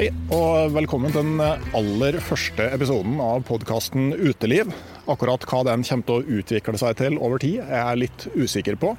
[0.00, 1.42] Hei, og velkommen til den
[1.76, 4.70] aller første episoden av podkasten Uteliv.
[5.04, 8.80] Akkurat hva den kommer til å utvikle seg til over tid, er jeg litt usikker
[8.80, 8.94] på.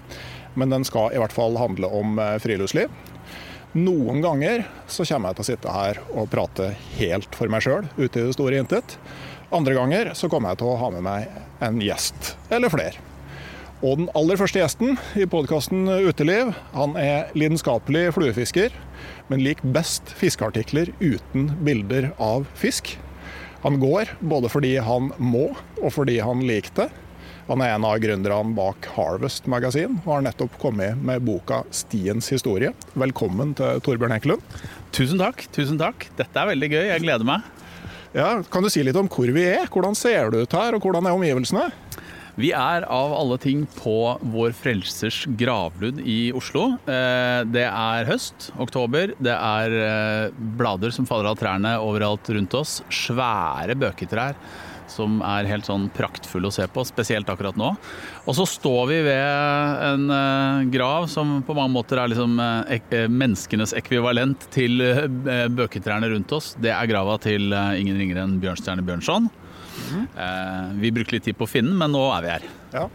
[0.53, 2.93] Men den skal i hvert fall handle om eh, friluftsliv.
[3.81, 6.69] Noen ganger så kommer jeg til å sitte her og prate
[6.99, 8.99] helt for meg sjøl, ute i det store intet.
[9.49, 13.10] Andre ganger så kommer jeg til å ha med meg en gjest, eller flere.
[13.81, 18.75] Og den aller første gjesten i podkasten Uteliv, han er lidenskapelig fluefisker,
[19.31, 22.91] men liker best fiskeartikler uten bilder av fisk.
[23.63, 25.47] Han går både fordi han må,
[25.81, 26.87] og fordi han liker det.
[27.47, 32.29] Han er en av gründerne bak Harvest Magasin, og har nettopp kommet med boka 'Stiens
[32.29, 32.75] historie'.
[32.93, 34.45] Velkommen til Torbjørn Hekkelund.
[34.93, 35.47] Tusen takk.
[35.51, 36.05] tusen takk.
[36.21, 36.85] Dette er veldig gøy.
[36.85, 37.41] Jeg gleder meg.
[38.13, 39.65] Ja, kan du si litt om hvor vi er?
[39.65, 41.71] Hvordan ser det ut her, og hvordan er omgivelsene?
[42.39, 43.95] Vi er av alle ting på
[44.31, 46.77] Vår Frelsers gravlund i Oslo.
[46.87, 49.13] Eh, Det er høst, oktober.
[49.19, 52.79] Det er eh, blader som faller av trærne overalt rundt oss.
[52.87, 54.37] Svære bøketrær
[54.91, 57.69] som er helt sånn praktfulle å se på, spesielt akkurat nå.
[58.27, 62.39] Og så står vi ved en eh, grav som på mange måter er liksom
[63.11, 64.79] menneskenes ekvivalent til
[65.51, 66.53] bøketrærne rundt oss.
[66.59, 69.31] Det er grava til ingen ringere enn Bjørnstjerne Bjørnson.
[70.17, 72.45] Eh, Vi brukte litt tid på å finne men nå er vi her.
[72.75, 72.85] Ja.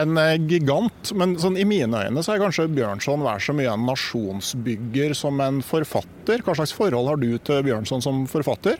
[0.00, 3.72] En eh, gigant, men sånn i mine øyne så er kanskje Bjørnson vær så mye
[3.74, 6.44] en nasjonsbygger som en forfatter.
[6.46, 8.78] Hva slags forhold har du til Bjørnson som forfatter?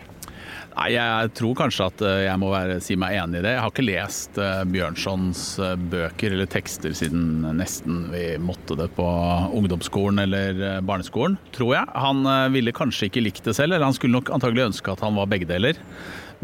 [0.71, 3.57] Nei, Jeg tror kanskje at eh, jeg må være, si meg enig i det.
[3.57, 4.39] Jeg har ikke lest
[4.71, 5.43] Bjørnsons
[5.91, 9.09] bøker eller tekster siden nesten vi måtte det på
[9.59, 11.91] ungdomsskolen eller barneskolen, tror jeg.
[12.07, 12.23] Han
[12.55, 15.29] ville kanskje ikke likt det selv, eller han skulle nok antagelig ønske at han var
[15.31, 15.77] begge deler.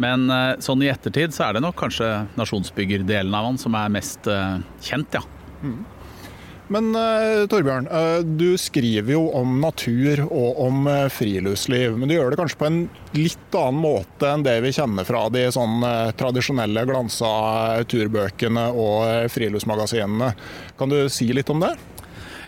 [0.00, 3.92] Men eh, sånn i ettertid så er det nok kanskje nasjonsbyggerdelen av han som er
[3.92, 5.24] mest eh, kjent, ja.
[6.66, 7.86] Men eh, Torbjørn,
[8.36, 12.80] du skriver jo om natur og om friluftsliv, men du gjør det kanskje på en
[13.16, 15.86] litt annen måte enn det vi kjenner fra de sånn
[16.18, 17.30] tradisjonelle glansa
[17.88, 20.32] turbøkene og friluftsmagasinene.
[20.76, 21.76] Kan du si litt om det?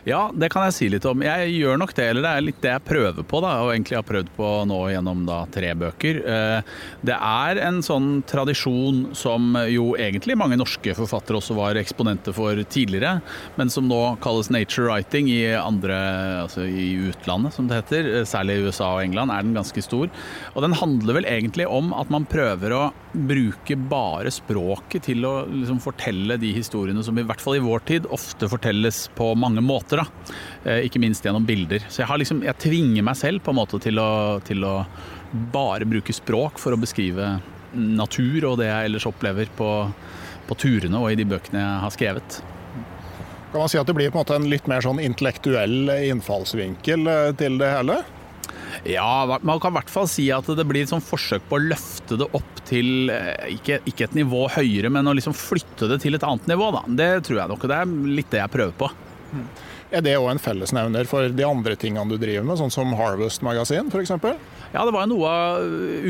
[0.08, 1.20] Ja, det kan jeg si litt om.
[1.20, 3.98] Jeg gjør nok det, eller det er litt det jeg prøver på, da, og egentlig
[3.98, 6.20] har prøvd på nå gjennom da tre bøker.
[6.24, 6.70] Eh,
[7.04, 12.56] Det er en sånn tradisjon som jo egentlig mange norske forfattere også var eksponenter for
[12.72, 13.18] tidligere,
[13.58, 15.98] men som nå kalles nature writing i andre,
[16.46, 18.08] altså i utlandet, som det heter.
[18.22, 20.08] Eh, Særlig i USA og England er den ganske stor.
[20.54, 22.82] Og den handler vel egentlig om at man prøver å
[23.12, 27.84] bruke bare språket til å liksom fortelle de historiene som i hvert fall i vår
[27.92, 29.97] tid ofte fortelles på mange måter.
[30.00, 30.34] Da.
[30.64, 31.84] Eh, Ikke minst gjennom bilder.
[31.88, 34.10] Så jeg, har liksom, jeg tvinger meg selv på en måte til å,
[34.46, 34.74] til å
[35.52, 37.36] bare bruke språk for å beskrive
[37.74, 39.70] natur og det jeg ellers opplever på,
[40.48, 42.38] på turene og i de bøkene jeg har skrevet.
[43.52, 47.08] Kan man si at det blir på en måte en litt mer sånn intellektuell innfallsvinkel
[47.08, 48.02] eh, til det hele?
[48.86, 51.64] Ja, man kan i hvert fall si at det blir et sånn forsøk på å
[51.70, 56.00] løfte det opp til eh, ikke, ikke et nivå høyere, men å liksom flytte det
[56.04, 56.70] til et annet nivå.
[56.76, 56.84] Da.
[57.00, 57.66] Det tror jeg nok.
[57.68, 58.90] Det er litt det jeg prøver på.
[59.88, 63.40] Er det òg en fellesnevner for de andre tingene du driver med, sånn som Harvest
[63.46, 64.12] Magasin f.eks.?
[64.74, 65.62] Ja, det var noe av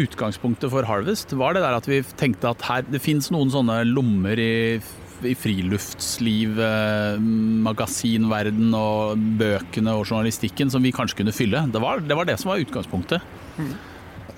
[0.03, 1.35] utgangspunktet for Harvest.
[1.39, 4.81] var det der at Vi tenkte at her, det fins noen sånne lommer i,
[5.23, 7.23] i friluftsliv, eh,
[7.69, 11.63] magasinverden og bøkene og journalistikken som vi kanskje kunne fylle.
[11.71, 13.23] Det var det, var det som var utgangspunktet.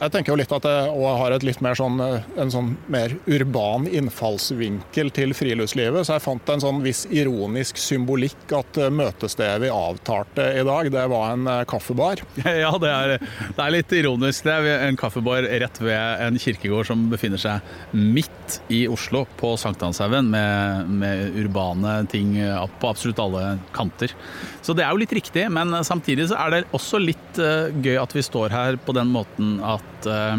[0.00, 3.12] Jeg tenker jo litt at det òg har et litt mer sånn, en sånn mer
[3.28, 6.06] urban innfallsvinkel til friluftslivet.
[6.08, 10.88] Så jeg fant en sånn viss ironisk symbolikk at eh, møtestedet vi avtalte i dag,
[10.94, 12.24] det var en eh, kaffebar.
[12.60, 13.12] Ja, det er,
[13.56, 14.46] det er litt ironisk.
[14.48, 19.52] Det er en kaffebar rett ved en kirkegård som befinner seg midt i Oslo, på
[19.60, 22.32] Sankthanshaugen, med, med urbane ting
[22.80, 23.44] på absolutt alle
[23.76, 24.16] kanter.
[24.64, 28.16] Så det er jo litt riktig, men samtidig så er det også litt gøy at
[28.16, 30.38] vi står her på den måten at uh,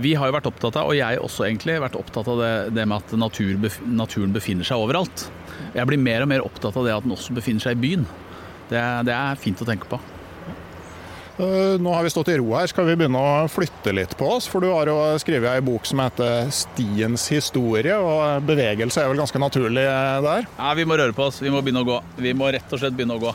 [0.00, 2.86] vi har jo vært opptatt av, og jeg også egentlig, vært opptatt av det, det
[2.88, 5.26] med at natur, naturen befinner seg overalt.
[5.74, 8.06] Jeg blir mer og mer opptatt av det at den også befinner seg i byen.
[8.70, 9.98] Det, det er fint å tenke på.
[11.40, 14.28] Eh, nå har vi stått i ro her, skal vi begynne å flytte litt på
[14.36, 14.48] oss?
[14.50, 19.22] For du har jo skrevet ei bok som heter 'Stiens historie', og bevegelse er vel
[19.22, 20.48] ganske naturlig eh, der?
[20.58, 22.00] Ja, Vi må røre på oss, vi må begynne å gå.
[22.18, 23.34] Vi må rett og slett begynne å gå.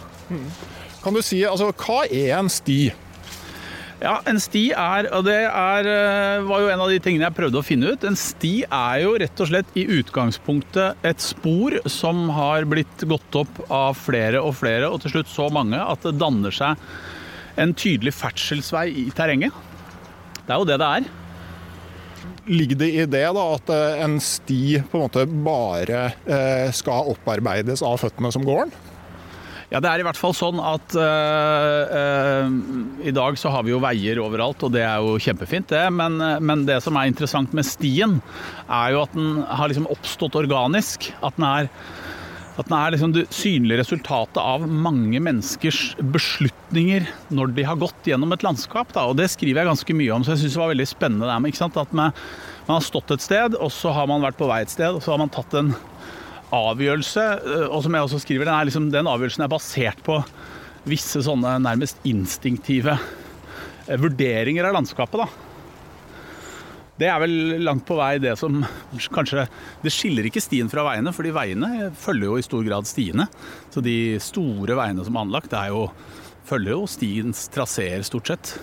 [1.04, 2.94] Kan du si, altså, hva er en sti?
[4.04, 7.38] Ja, en sti er, og det er, eh, var jo en av de tingene jeg
[7.38, 8.04] prøvde å finne ut.
[8.04, 13.40] En sti er jo rett og slett i utgangspunktet et spor som har blitt gått
[13.40, 16.76] opp av flere og flere, og til slutt så mange at det danner seg
[17.56, 19.56] en tydelig ferdselsvei i terrenget.
[20.44, 21.08] Det er jo det det er.
[22.52, 27.16] Ligger det i det da at eh, en sti på en måte bare eh, skal
[27.16, 28.76] opparbeides av føttene som går den?
[29.76, 32.54] Ja, det er i hvert fall sånn at uh, uh,
[33.04, 35.82] i dag så har vi jo veier overalt, og det er jo kjempefint, det.
[35.92, 38.22] Men, men, det som er interessant med stien,
[38.72, 41.10] er jo at den har liksom oppstått organisk.
[41.20, 41.68] At den er,
[42.56, 48.08] at den er liksom det synlige resultatet av mange menneskers beslutninger når de har gått
[48.08, 48.96] gjennom et landskap.
[48.96, 49.10] Da.
[49.12, 51.28] Og det skriver jeg ganske mye om, så jeg syns det var veldig spennende.
[51.52, 52.16] Der, at man,
[52.70, 55.04] man har stått et sted, og så har man vært på vei et sted, og
[55.04, 55.76] så har man tatt en
[56.54, 60.20] avgjørelse, eh, og som jeg også skriver, den, liksom, den avgjørelsen er basert på
[60.86, 65.26] visse sånne nærmest instinktive eh, vurderinger av landskapet.
[65.26, 65.46] da.
[66.96, 68.62] Det er vel langt på vei det som
[69.12, 69.44] kanskje
[69.84, 73.28] Det skiller ikke stien fra veiene, fordi veiene følger jo i stor grad stiene.
[73.74, 75.90] Så de store veiene som er anlagt, er jo,
[76.48, 78.54] følger jo stiens traseer, stort sett.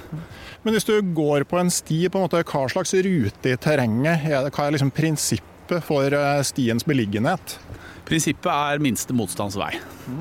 [0.64, 4.24] Men hvis du går på en sti, på en måte, hva slags rute i terrenget?
[4.48, 7.56] Hva er liksom prinsippet for eh, stiens beliggenhet?
[8.04, 9.70] Prinsippet er minste motstands vei.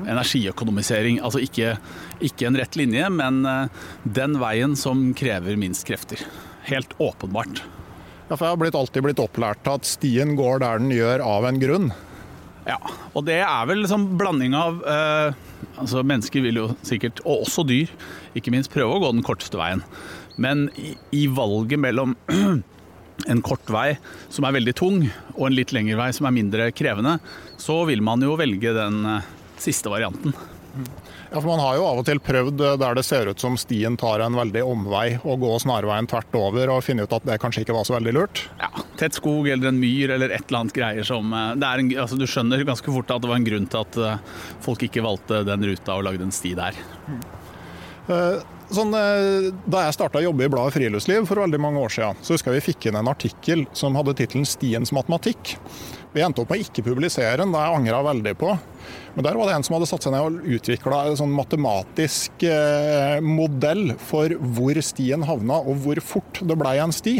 [0.08, 1.18] Energiøkonomisering.
[1.20, 1.74] Altså ikke,
[2.24, 3.84] ikke, en rett linje, men eh,
[4.18, 6.22] den veien som krever minst krefter.
[6.70, 7.64] Helt åpenbart.
[8.30, 11.26] Ja, for Jeg har blitt, alltid blitt opplært til at stien går der den gjør
[11.26, 11.92] av en grunn.
[12.64, 12.78] Ja,
[13.12, 15.38] og det er vel liksom blanding av eh,
[15.82, 17.90] altså Mennesker vil jo sikkert, og også dyr,
[18.38, 19.82] ikke minst prøve å gå den korteste veien.
[20.40, 22.14] Men i, i valget mellom
[23.30, 23.92] en kort vei
[24.32, 25.04] som er veldig tung,
[25.36, 27.18] og en litt lengre vei som er mindre krevende,
[27.60, 29.30] så vil man jo velge den eh,
[29.60, 30.34] siste varianten.
[31.32, 33.58] Ja, for Man har jo av og til prøvd eh, der det ser ut som
[33.60, 37.38] stien tar en veldig omvei, og gå snarveien tvert over og finne ut at det
[37.42, 38.46] kanskje ikke var så veldig lurt.
[38.60, 38.70] Ja,
[39.00, 42.26] Tett skog eller en myr eller et eller annet greier som eh, en, altså Du
[42.28, 44.00] skjønner ganske fort at det var en grunn til at
[44.64, 46.82] folk ikke valgte den ruta og lagde en sti der.
[48.72, 48.94] Sånn,
[49.68, 52.54] da jeg starta å jobbe i bladet Friluftsliv for veldig mange år siden, så husker
[52.54, 55.58] jeg vi fikk inn en artikkel som hadde tittelen 'Stiens matematikk'.
[56.12, 58.52] Vi endte opp med å ikke publisere den, det jeg angra veldig på.
[59.14, 62.44] Men der var det en som hadde satt seg ned og utvikla en sånn matematisk
[62.48, 67.18] eh, modell for hvor stien havna, og hvor fort det blei en sti.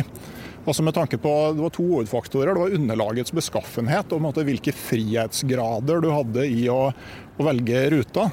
[0.69, 2.53] Også med tanke på, Det var to hovedfaktorer.
[2.55, 8.31] Det var underlagets beskaffenhet og hvilke frihetsgrader du hadde i å, å velge ruta.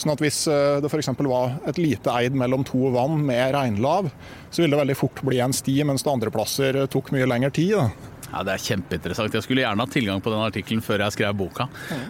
[0.00, 1.12] Sånn at Hvis eh, det f.eks.
[1.20, 4.08] var et lite eid mellom to vann med regnlav,
[4.50, 7.52] så ville det veldig fort bli en sti, mens det andre plasser tok mye lengre
[7.54, 7.76] tid.
[7.76, 8.10] Da.
[8.30, 9.34] Ja, Det er kjempeinteressant.
[9.34, 11.66] Jeg skulle gjerne hatt tilgang på den artikkelen før jeg skrev boka.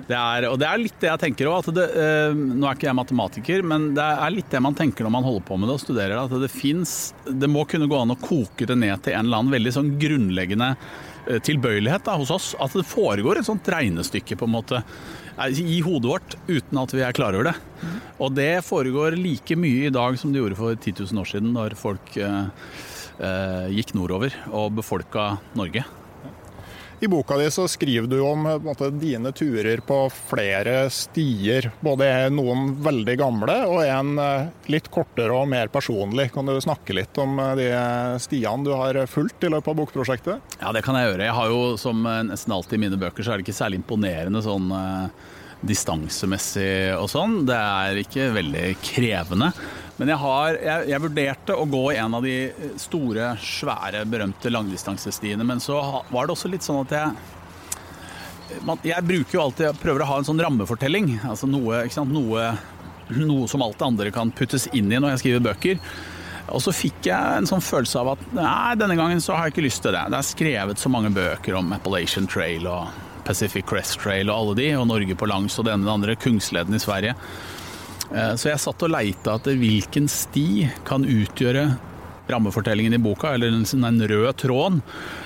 [0.09, 1.71] Det er, og det er litt det jeg tenker òg.
[1.73, 5.27] Eh, nå er ikke jeg matematiker, men det er litt det man tenker når man
[5.27, 6.27] holder på med det og studerer det.
[6.29, 9.43] At det fins Det må kunne gå an å koke det ned til en eller
[9.43, 12.53] annen veldig sånn grunnleggende eh, tilbøyelighet da, hos oss.
[12.61, 14.85] At det foregår et sånt regnestykke på en måte
[15.39, 17.57] i hodet vårt uten at vi er klar over det.
[18.21, 21.53] Og det foregår like mye i dag som det gjorde for 10 000 år siden,
[21.57, 22.51] når folk eh,
[23.19, 25.87] eh, gikk nordover og befolka Norge.
[27.03, 31.71] I boka di så skriver du om måte, dine turer på flere stier.
[31.81, 36.29] Både noen veldig gamle og en eh, litt kortere og mer personlig.
[36.35, 37.71] Kan du snakke litt om eh, de
[38.21, 40.55] stiene du har fulgt i løpet av bokprosjektet?
[40.61, 41.25] Ja, det kan jeg gjøre.
[41.25, 43.81] Jeg har jo som eh, nesten alltid i mine bøker, så er det ikke særlig
[43.81, 44.69] imponerende sånn
[45.65, 47.47] distansemessig og sånn.
[47.49, 49.55] Det er ikke veldig krevende.
[50.01, 52.37] Men jeg, har, jeg, jeg, vurderte å gå en av de
[52.81, 55.45] store, svære, berømte langdistansestiene.
[55.45, 55.77] Men så
[56.09, 60.17] var det også litt sånn at jeg Jeg bruker jo alltid, jeg prøver å ha
[60.23, 61.13] en sånn rammefortelling.
[61.29, 62.47] Altså noe, noe,
[63.13, 65.85] noe som alt det andre kan puttes inn i når jeg skriver bøker.
[66.49, 69.59] Og så fikk jeg en sånn følelse av at nei, denne gangen så har jeg
[69.59, 70.09] ikke lyst til det.
[70.11, 72.89] Det er skrevet så mange bøker om Appalachian Trail og
[73.29, 75.97] Pacific Crest Trail og alle de, og Norge på langs og det ene og det
[75.99, 77.15] andre, Kungsleden i Sverige.
[78.11, 81.69] Eh, så jeg satt og leita etter hvilken sti kan utgjøre
[82.31, 84.81] rammefortellingen i boka, eller den røde tråden.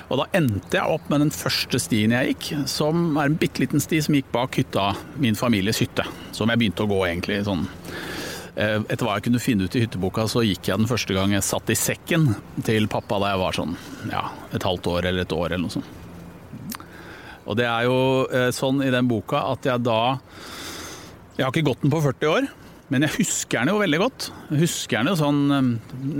[0.09, 3.61] Og da endte jeg opp med den første stien jeg gikk, som er en bitte
[3.63, 6.05] liten sti som gikk bak hytta, min families hytte.
[6.35, 7.65] Som jeg begynte å gå egentlig sånn
[8.55, 11.35] eh, etter hva jeg kunne finne ut i hytteboka, så gikk jeg den første gang
[11.35, 12.31] jeg satt i sekken
[12.65, 13.77] til pappa da jeg var sånn
[14.11, 14.25] ja,
[14.55, 15.93] et halvt år eller et år eller noe sånt.
[17.45, 17.97] Og det er jo
[18.33, 20.17] eh, sånn i den boka at jeg da
[21.35, 22.45] Jeg har ikke gått den på 40 år.
[22.93, 24.27] Men jeg husker den jo veldig godt.
[24.51, 25.71] Jeg husker den jo sånn um,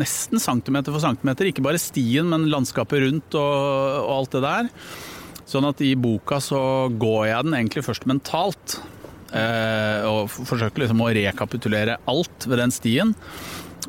[0.01, 1.50] nesten centimeter for centimeter.
[1.50, 3.53] Ikke bare stien, men landskapet rundt og,
[4.01, 4.72] og, alt det der.
[5.45, 8.79] Sånn at i boka så går jeg den egentlig først mentalt.
[9.36, 13.13] Eh, og forsøker liksom å rekapitulere alt ved den stien.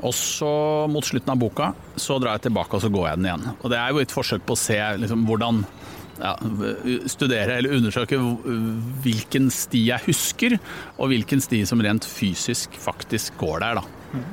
[0.03, 0.53] Og så
[0.93, 3.47] mot slutten av boka så drar jeg tilbake og så går jeg den igjen.
[3.57, 5.63] Og det er jo et forsøk på å se liksom, hvordan
[6.21, 6.33] ja,
[7.11, 8.19] studere eller undersøke
[9.05, 10.57] hvilken sti jeg husker,
[10.97, 13.81] og hvilken sti som rent fysisk faktisk går der.
[13.81, 14.25] da.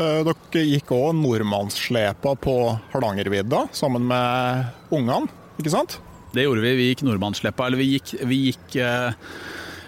[0.00, 2.56] Eh, dere gikk òg nordmannsslepa på
[2.92, 5.28] Hardangervidda sammen med ungene,
[5.60, 5.98] ikke sant?
[6.34, 6.76] Det gjorde vi.
[6.78, 7.66] Vi gikk nordmannsslepa.
[7.66, 9.32] Eller vi gikk, vi gikk eh,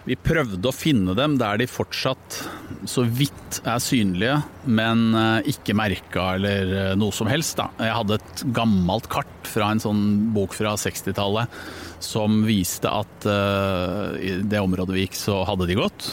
[0.08, 2.38] vi prøvde å finne dem der de fortsatt
[2.88, 7.54] så vidt er synlige, men eh, ikke merka eller eh, noe som helst.
[7.60, 7.68] Da.
[7.78, 10.02] Jeg hadde et gammelt kart fra en sånn
[10.34, 11.62] bok fra 60-tallet
[12.02, 16.08] som viste at uh, i det området vi gikk, så hadde de gått.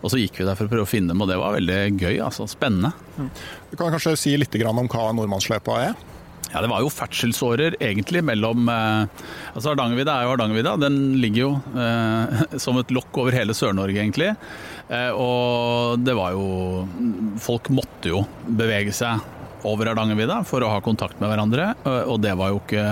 [0.00, 1.80] Og så gikk vi der for å prøve å finne dem, og det var veldig
[2.00, 2.14] gøy.
[2.24, 2.94] altså Spennende.
[3.68, 5.98] Du kan kanskje si litt om hva Nordmannsløpa er?
[6.56, 10.72] Ja, Det var jo ferdselsårer egentlig mellom eh, altså Hardangervidda er jo Hardangervidda.
[10.80, 14.30] Den ligger jo eh, som et lokk over hele Sør-Norge, egentlig.
[14.88, 16.86] Eh, og det var jo
[17.42, 19.20] Folk måtte jo bevege seg
[19.68, 22.86] over Hardangervidda for å ha kontakt med hverandre, eh, og det var jo ikke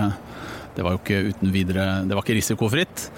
[0.75, 3.09] det var jo ikke uten videre Det var ikke risikofritt.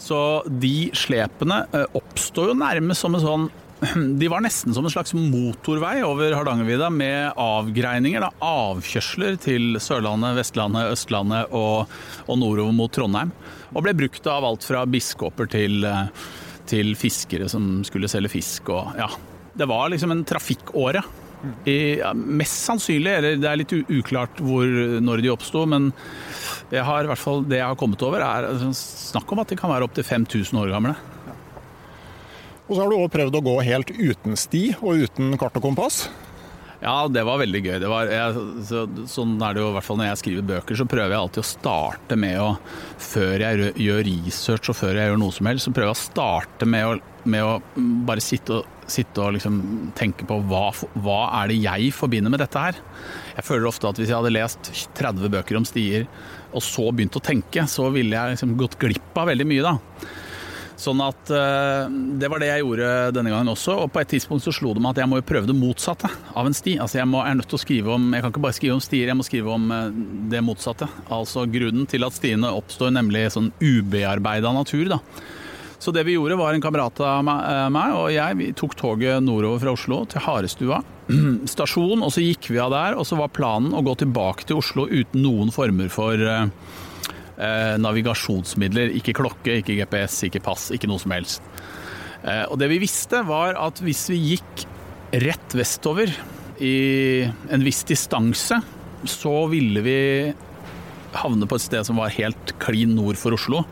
[0.00, 3.50] Så de slepene eh, oppstår jo nærmest som en sånn
[4.20, 10.36] de var nesten som en slags motorvei over Hardangervidda med avgreininger, da, avkjørsler til Sørlandet,
[10.36, 11.88] Vestlandet, Østlandet og,
[12.26, 13.32] og, nordover mot Trondheim.
[13.72, 15.86] Og ble brukt av alt fra biskoper til,
[16.68, 19.10] til fiskere som skulle selge fisk og ja.
[19.50, 21.02] Det var liksom en trafikkåre.
[21.64, 24.68] I, ja, mest sannsynlig, eller det er litt uklart hvor,
[25.00, 25.88] når de oppsto, men
[26.70, 28.68] det, har, hvert fall, det jeg har kommet over, er altså,
[29.10, 30.94] snakk om at de kan være opptil 5000 år gamle.
[32.70, 35.64] Og så har du òg prøvd å gå helt uten sti og uten kart og
[35.64, 36.04] kompass.
[36.80, 37.82] Ja, det var veldig gøy.
[37.92, 40.86] Var, jeg, så, sånn er det jo i hvert fall når jeg skriver bøker, så
[40.88, 42.50] prøver jeg alltid å starte med å
[43.00, 46.00] Før jeg gjør research og før jeg gjør noe som helst, så prøver jeg å
[46.00, 46.94] starte med å,
[47.32, 49.58] med å bare sitte og, sitte og liksom
[49.98, 50.70] tenke på hva,
[51.02, 52.80] hva er det jeg forbinder med dette her.
[53.36, 56.08] Jeg føler ofte at hvis jeg hadde lest 30 bøker om stier,
[56.54, 59.76] og så begynt å tenke, så ville jeg liksom gått glipp av veldig mye, da.
[60.80, 63.76] Sånn at uh, Det var det jeg gjorde denne gangen også.
[63.84, 66.08] Og på et tidspunkt så slo det meg at jeg må jo prøve det motsatte
[66.08, 66.78] av en sti.
[66.80, 68.78] Altså jeg, må, jeg er nødt til å skrive om Jeg kan ikke bare skrive
[68.78, 69.82] om stier, jeg må skrive om uh,
[70.32, 70.88] det motsatte.
[71.12, 75.02] Altså grunnen til at stiene oppstår, nemlig sånn ubearbeida natur, da.
[75.80, 79.24] Så det vi gjorde, var en kamerat av eh, meg og jeg vi tok toget
[79.24, 80.82] nordover fra Oslo til Harestua
[81.54, 82.98] stasjon, og så gikk vi av der.
[83.00, 86.20] Og så var planen å gå tilbake til Oslo uten noen former for
[87.40, 88.92] Eh, navigasjonsmidler.
[88.98, 91.46] Ikke klokke, ikke GPS, ikke pass, ikke noe som helst.
[92.20, 94.66] Eh, og det vi visste, var at hvis vi gikk
[95.24, 96.12] rett vestover
[96.60, 98.60] i en viss distanse,
[99.08, 100.00] så ville vi
[101.16, 103.64] havne på et sted som var helt klin nord for Oslo.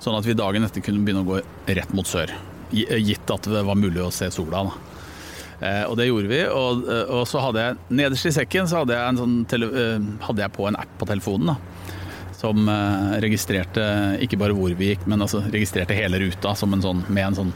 [0.00, 1.40] Sånn at vi dagen etter kunne begynne å gå
[1.74, 2.30] rett mot sør.
[2.70, 4.62] Gitt at det var mulig å se sola.
[4.70, 4.78] da.
[5.66, 6.44] Eh, og det gjorde vi.
[6.46, 10.70] Og, og, så hadde jeg nederst i sekken så hadde jeg, sånn hadde jeg på
[10.70, 11.56] en app på telefonen.
[11.56, 11.69] da
[12.40, 13.84] som eh, registrerte
[14.24, 17.50] ikke bare hvor vi gikk, men altså registrerte hele ruta en sånn, med en sånn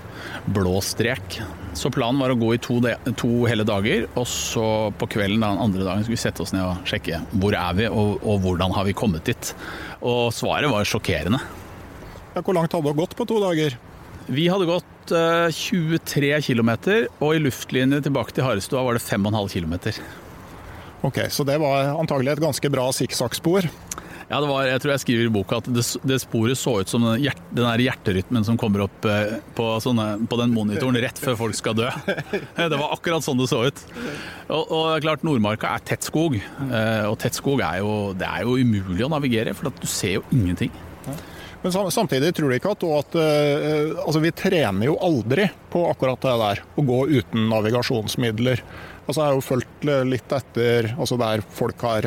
[0.52, 1.38] blå strek.
[1.74, 2.76] Så planen var å gå i to,
[3.16, 4.66] to, hele dager, og så
[5.00, 7.88] på kvelden den andre dagen skulle vi sette oss ned og sjekke hvor er vi
[7.88, 9.54] og, og hvordan har vi kommet dit.
[10.04, 11.40] Og svaret var sjokkerende.
[12.34, 13.78] Ja, hvor langt hadde dere gått på to dager?
[14.24, 16.70] Vi hadde gått uh, 23 km,
[17.20, 19.74] og i luftlinje tilbake til Harestua var det 5,5 km.
[21.04, 23.68] Ok, Så det var antagelig et ganske bra sikksakkspor?
[24.30, 26.90] Ja, det var, jeg tror jeg skriver i boka at det, det sporet så ut
[26.90, 30.98] som den, hjert, den der hjerterytmen som kommer opp eh, på, sånne, på, den monitoren
[31.04, 31.90] rett før folk skal dø.
[32.74, 33.84] Det var akkurat sånn det så ut.
[34.48, 38.48] Og, og klart, Nordmarka er tett skog, eh, og tett skog er jo, det er
[38.48, 40.72] jo umulig å navigere, for du ser jo ingenting.
[41.64, 46.20] Men samtidig tror du ikke at, at uh, altså vi trener jo aldri på akkurat
[46.20, 48.60] det der, å gå uten navigasjonsmidler.
[49.04, 52.06] Altså så har jo fulgt litt etter altså der folk har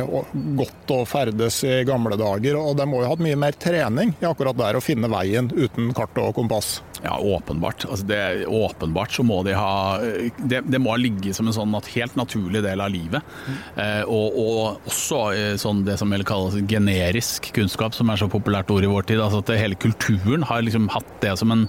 [0.57, 2.57] gått og ferdes i gamle dager.
[2.57, 5.51] Og de må jo ha hatt mye mer trening i akkurat der å finne veien
[5.53, 6.79] uten kart og kompass.
[7.03, 7.85] Ja, åpenbart.
[7.85, 9.99] Altså det, åpenbart så må de ha
[10.37, 13.35] det, det, må ligge som en sånn helt naturlig del av livet.
[13.45, 13.59] Mm.
[13.83, 15.21] Eh, og, og, også
[15.61, 19.21] sånn det som vil kalles generisk kunnskap, som er så populært ord i vår tid.
[19.21, 21.67] Altså at hele kulturen har liksom hatt det som en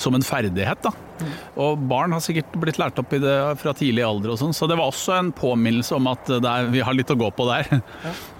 [0.00, 0.82] som en ferdighet.
[0.82, 0.92] da.
[1.60, 4.68] Og barn har sikkert blitt lært opp i det fra tidlig alder og sånn, så
[4.70, 7.68] det var også en påminnelse om at er, vi har litt å gå på der.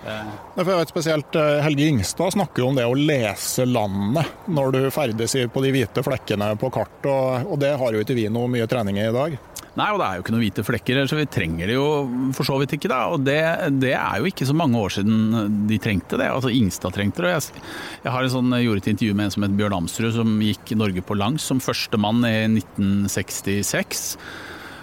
[0.01, 0.17] Ja.
[0.57, 4.81] Jeg vet spesielt eh, Helge Ingstad snakker jo om det å lese landet når du
[4.95, 8.49] ferdes på de hvite flekkene på kart, og, og det har jo ikke vi noe
[8.51, 9.37] mye trening i i dag.
[9.79, 11.87] Nei, og det er jo ikke noen hvite flekker, så vi trenger det jo
[12.35, 12.91] for så vidt ikke.
[12.91, 13.39] da, og det,
[13.79, 16.27] det, er jo ikke så mange år siden de trengte det.
[16.27, 17.35] altså Ingstad trengte det.
[17.37, 17.65] Jeg,
[18.03, 20.33] jeg har en sånn, jeg gjorde et intervju med en som het Bjørn Amsrud, som
[20.43, 24.17] gikk Norge på langs som førstemann i 1966.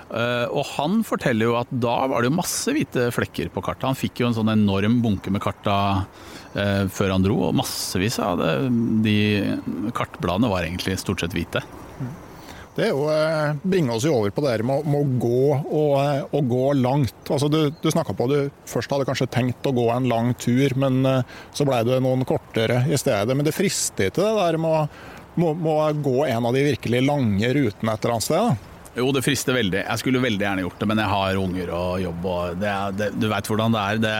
[0.07, 3.89] Uh, og han forteller jo at da var det jo masse hvite flekker på kartet.
[3.89, 5.75] Han fikk jo en sånn enorm bunke med karta
[6.07, 8.53] uh, før han dro, og massevis av det,
[9.03, 9.17] de
[9.97, 11.65] kartbladene var egentlig stort sett hvite.
[12.77, 15.93] Det er jo, eh, bringer oss jo over på det med, med å gå og,
[15.97, 17.23] eh, og, gå langt.
[17.25, 20.35] Altså du du snakka på at du først hadde kanskje tenkt å gå en lang
[20.37, 23.33] tur, men eh, så ble det noen kortere i stedet.
[23.33, 24.85] Men det frister ikke det der med å,
[25.41, 28.45] må, må gå en av de virkelig lange rutene et eller annet sted?
[28.45, 28.76] da?
[28.97, 29.83] Jo, det frister veldig.
[29.83, 32.23] Jeg skulle veldig gjerne gjort det, men jeg har unger og jobb.
[32.25, 33.99] og det, det, Du veit hvordan det er.
[34.01, 34.13] Det,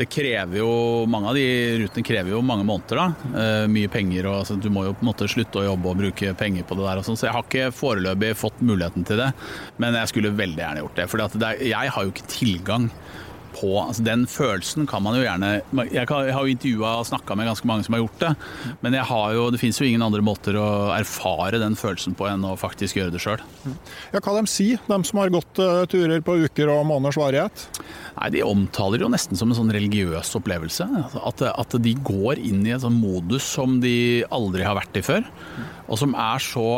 [0.00, 0.72] det, krever jo,
[1.10, 1.46] Mange av de
[1.84, 2.98] rutene krever jo mange måneder.
[2.98, 3.30] da.
[3.30, 4.26] Uh, mye penger.
[4.26, 6.80] og altså, Du må jo på en måte slutte å jobbe og bruke penger på
[6.80, 7.02] det der.
[7.02, 9.30] og sånn, Så jeg har ikke foreløpig fått muligheten til det.
[9.78, 11.10] Men jeg skulle veldig gjerne gjort det.
[11.12, 12.90] For jeg har jo ikke tilgang
[13.54, 15.52] på altså Den følelsen kan man jo gjerne
[15.88, 18.30] Jeg, kan, jeg har jo intervjua og snakka med ganske mange som har gjort det,
[18.84, 22.56] men jo, det fins jo ingen andre måter å erfare den følelsen på enn å
[22.60, 23.42] faktisk gjøre det sjøl.
[24.12, 27.66] Ja, hva de sier, de som har gått uh, turer på uker og måneders varighet?
[28.16, 30.86] Nei, De omtaler jo nesten som en sånn religiøs opplevelse.
[31.20, 35.04] At, at de går inn i en sånn modus som de aldri har vært i
[35.06, 35.26] før.
[35.88, 36.68] Og som er så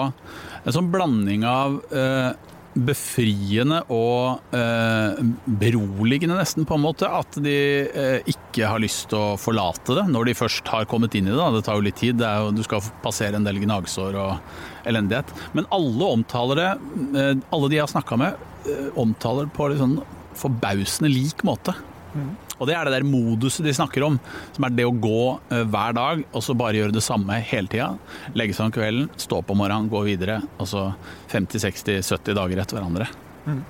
[0.62, 2.30] En sånn blanding av uh,
[2.72, 5.20] befriende og eh,
[5.60, 7.08] beroligende, nesten, på en måte.
[7.08, 7.56] At de
[7.88, 11.32] eh, ikke har lyst til å forlate det når de først har kommet inn i
[11.32, 11.38] det.
[11.38, 11.50] Da.
[11.54, 12.22] Det tar jo litt tid.
[12.22, 15.30] Jo, du skal passere en del gnagsår og elendighet.
[15.56, 16.70] Men alle omtaler det,
[17.12, 19.98] eh, alle de jeg har snakka med, eh, omtaler det på en sånn
[20.38, 21.76] forbausende lik måte.
[22.12, 22.32] Mm.
[22.58, 24.18] Og det er det der moduset de snakker om,
[24.54, 27.70] som er det å gå uh, hver dag og så bare gjøre det samme hele
[27.72, 27.92] tida.
[28.38, 30.40] Legge seg om kvelden, stå opp om morgenen, gå videre.
[30.60, 30.88] Og så
[31.32, 33.08] 50-60-70 dager etter hverandre.
[33.46, 33.62] Mm.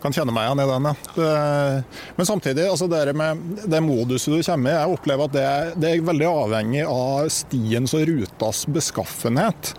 [0.00, 1.24] Kan kjenne meg igjen i den, ja.
[2.16, 5.48] Men samtidig, altså det med det moduset du kommer i, jeg opplever at det,
[5.82, 9.74] det er veldig avhengig av stiens og rutas beskaffenhet.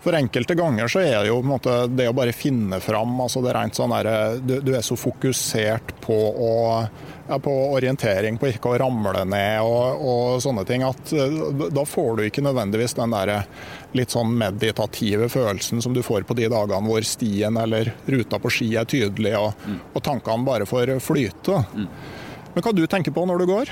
[0.00, 3.52] For enkelte ganger så er det jo måte, det å bare finne fram altså det
[3.52, 6.52] er rent sånn der, du, du, er så fokusert på, å,
[7.44, 12.16] på orientering, på ikke å ramle ned og, og, sånne ting, at eh, da får
[12.18, 13.34] du ikke nødvendigvis den der
[13.96, 18.52] litt sånn meditative følelsen som du får på de dagene hvor stien eller ruta på
[18.52, 19.78] ski er tydelig og, mm.
[19.94, 21.62] og tankene bare får flyte.
[21.74, 21.88] Mm.
[22.54, 23.70] Men hva du tenker på når du går?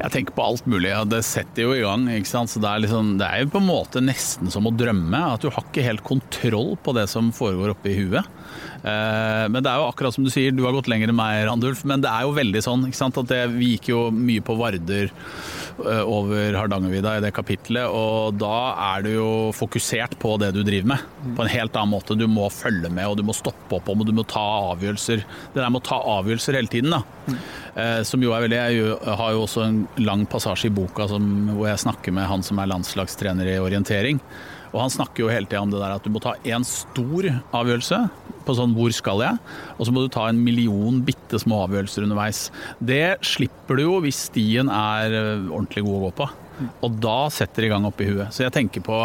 [0.00, 0.90] Jeg tenker på alt mulig.
[0.96, 2.06] og Det setter jo i gang.
[2.08, 2.50] ikke sant?
[2.50, 5.20] Så det er, liksom, det er jo på en måte nesten som å drømme.
[5.34, 8.39] At du har ikke helt kontroll på det som foregår oppi huet.
[8.80, 11.44] Eh, men det er jo akkurat som du sier, du har gått lenger enn meg,
[11.48, 11.82] Randulf.
[11.88, 12.86] Men det er jo veldig sånn.
[12.90, 18.38] At det, Vi gikk jo mye på Varder eh, over Hardangervidda i det kapitlet, og
[18.40, 18.56] da
[18.94, 21.08] er du jo fokusert på det du driver med.
[21.36, 22.18] På en helt annen måte.
[22.18, 25.24] Du må følge med, og du må stoppe opp om, og du må ta avgjørelser.
[25.54, 27.36] Det der med å ta avgjørelser hele tiden, da.
[27.74, 31.26] Eh, som jo er veldig Jeg har jo også en lang passasje i boka som,
[31.54, 34.20] hvor jeg snakker med han som er landslagstrener i orientering.
[34.70, 37.26] Og han snakker jo hele tida om det der at du må ta én stor
[37.56, 38.04] avgjørelse
[38.50, 39.40] på sånn hvor skal jeg,
[39.78, 42.48] og så må du ta en million bitte små avgjørelser underveis.
[42.82, 46.30] Det slipper du jo hvis stien er eh, ordentlig god å gå på.
[46.84, 48.34] Og da setter det i gang oppi huet.
[48.34, 48.98] Så jeg tenker på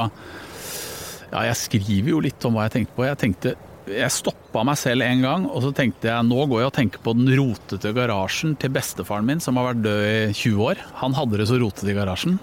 [1.31, 3.07] Ja, jeg skriver jo litt om hva jeg tenkte på.
[3.07, 3.55] Jeg tenkte
[3.85, 7.03] jeg stoppa meg selv en gang, og så tenkte jeg nå går jeg og tenker
[7.05, 10.81] på den rotete garasjen til bestefaren min, som har vært død i 20 år.
[11.03, 12.39] Han hadde det så rotete i garasjen.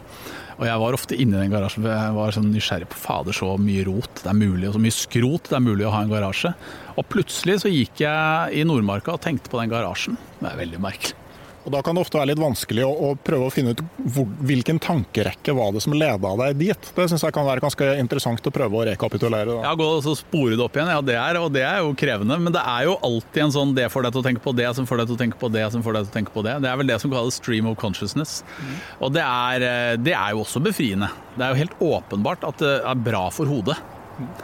[0.59, 3.37] Og jeg var ofte inne i den garasjen, for jeg var sånn nysgjerrig på fader,
[3.37, 6.05] så mye rot det er mulig, og så mye skrot det er mulig å ha
[6.05, 6.53] en garasje.
[6.99, 10.21] Og plutselig så gikk jeg i Nordmarka og tenkte på den garasjen.
[10.43, 11.22] Det er veldig merkelig.
[11.62, 13.83] Og Da kan det ofte være litt vanskelig å, å prøve å finne ut
[14.14, 16.88] hvor, hvilken tankerekke var det som leda deg dit.
[16.96, 19.46] Det syns jeg kan være ganske interessant å prøve å rekapitulere.
[19.53, 19.70] Da.
[19.70, 22.38] Ja, Gå og spore det opp igjen, ja det er, og det er jo krevende.
[22.42, 24.68] Men det er jo alltid en sånn det får deg til å tenke på det,
[24.79, 26.46] som får deg til å tenke på det, som får deg til å tenke på
[26.46, 26.57] det.
[26.64, 28.40] Det er vel det som kalles stream of consciousness.
[28.59, 28.72] Mm.
[29.07, 31.12] Og det er, eh, det er jo også befriende.
[31.37, 33.79] Det er jo helt åpenbart at det er bra for hodet.
[34.18, 34.35] Mm.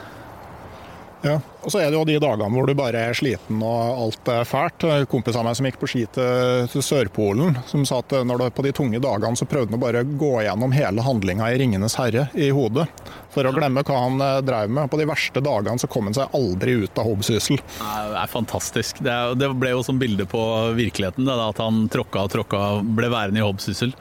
[1.26, 4.28] Ja, og så er det jo de dagene hvor du bare er sliten og alt
[4.31, 4.87] er fælt.
[5.11, 8.64] Kompis av meg som gikk på ski til Sørpolen, som sa at når det, på
[8.66, 12.28] de tunge dagene så prøvde han å bare gå gjennom hele handlinga i 'Ringenes herre'
[12.38, 12.87] i hodet.
[13.35, 14.90] For å glemme hva han eh, drev med.
[14.90, 17.61] På de verste dagene så kom han seg aldri ut av hobbsyssel.
[17.61, 19.02] Det er fantastisk.
[19.04, 20.40] Det, er, det ble jo som bilde på
[20.78, 23.92] virkeligheten, det, at han tråkka og tråkka og ble værende i hobbsyssel.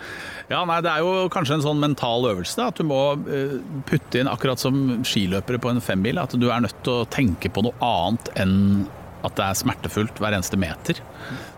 [0.47, 2.69] Ja, nei, Det er jo kanskje en sånn mental øvelse.
[2.71, 3.57] At du må eh,
[3.89, 7.51] putte inn, akkurat som skiløpere på en femmil, at du er nødt til å tenke
[7.51, 8.55] på noe annet enn
[9.27, 11.01] at det er smertefullt hver eneste meter.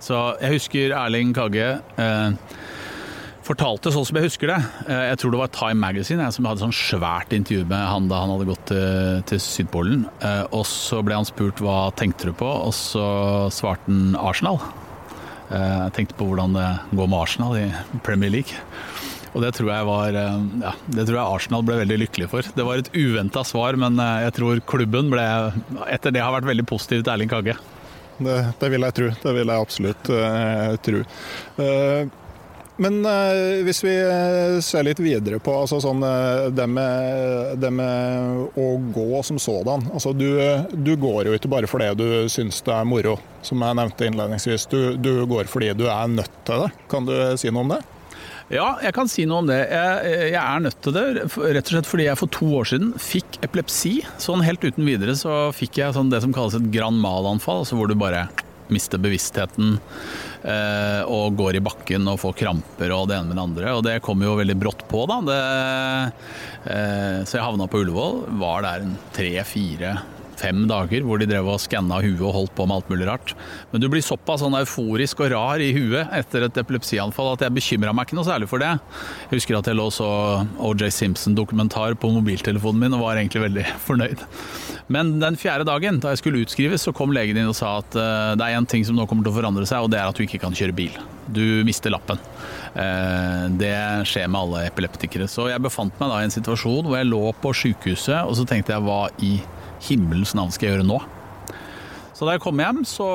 [0.01, 1.67] Så jeg husker Erling Kagge
[2.01, 2.55] eh,
[3.45, 4.59] fortalte sånn som jeg husker det.
[4.87, 8.09] Eh, jeg tror det var Time Magazine jeg, som hadde sånn svært intervju med han
[8.09, 10.05] da han hadde gått til, til Sydpolen.
[10.17, 13.05] Eh, og så ble han spurt hva tenkte du på, og så
[13.53, 14.63] svarte han Arsenal.
[15.49, 17.67] Eh, jeg tenkte på hvordan det går med Arsenal i
[18.05, 18.57] Premier League.
[19.33, 22.53] Og det tror jeg var eh, ja, det tror jeg Arsenal ble veldig lykkelig for.
[22.55, 25.25] Det var et uventa svar, men eh, jeg tror klubben ble
[25.89, 27.57] etter det har vært veldig positiv til Erling Kagge.
[28.19, 29.11] Det, det vil jeg tro.
[29.23, 31.03] Det vil jeg absolutt uh, tro.
[31.55, 32.09] Uh,
[32.79, 37.71] men uh, hvis vi eh, ser litt videre på altså sånn, eh, det, med, det,
[37.75, 39.83] med, å gå som sådan.
[39.91, 40.29] Altså, du,
[40.71, 44.69] du, går jo ikke bare fordi du syns det er moro, som jeg nevnte innledningsvis.
[44.71, 46.71] Du, du, går fordi du er nødt til det.
[46.91, 47.81] Kan du si noe om det?
[48.49, 49.59] Ja, jeg kan si noe om det.
[49.59, 52.93] Jeg, jeg, er nødt til det rett og slett fordi jeg for to år siden
[52.95, 53.97] fikk epilepsi.
[54.23, 57.77] Sånn helt uten videre så fikk jeg sånn det som kalles et grand mal-anfall, altså
[57.77, 58.29] hvor du bare
[58.73, 59.77] mister bevisstheten
[60.39, 63.73] og går i bakken og får kramper og det ene med det andre.
[63.75, 65.19] Og det kom jo veldig brått på, da.
[65.27, 65.39] Det,
[66.71, 68.23] eh, så jeg havna på Ullevål.
[68.39, 69.97] Var der en tre-fire
[70.39, 73.35] fem dager hvor de drev og skanna huet og holdt på med alt mulig rart.
[73.71, 77.55] Men du blir såpass sånn euforisk og rar i huet etter et epilepsianfall at jeg
[77.57, 78.71] bekymra meg ikke noe særlig for det.
[79.27, 80.09] Jeg husker at jeg lå så
[80.69, 84.25] OJ Simpson-dokumentar på mobiltelefonen min og var egentlig veldig fornøyd.
[84.89, 87.93] Men den fjerde dagen, da jeg skulle utskrives, så kom legen inn og sa at
[87.93, 90.09] uh, det er én ting som nå kommer til å forandre seg, og det er
[90.09, 90.95] at du ikke kan kjøre bil.
[91.29, 92.17] Du mister lappen.
[92.73, 93.75] Uh, det
[94.09, 95.29] skjer med alle epileptikere.
[95.29, 98.47] Så jeg befant meg da i en situasjon hvor jeg lå på sykehuset, og så
[98.49, 99.35] tenkte jeg hva i
[99.87, 100.99] himmelens navn skal jeg gjøre nå?
[102.19, 103.05] Så da jeg kom hjem, så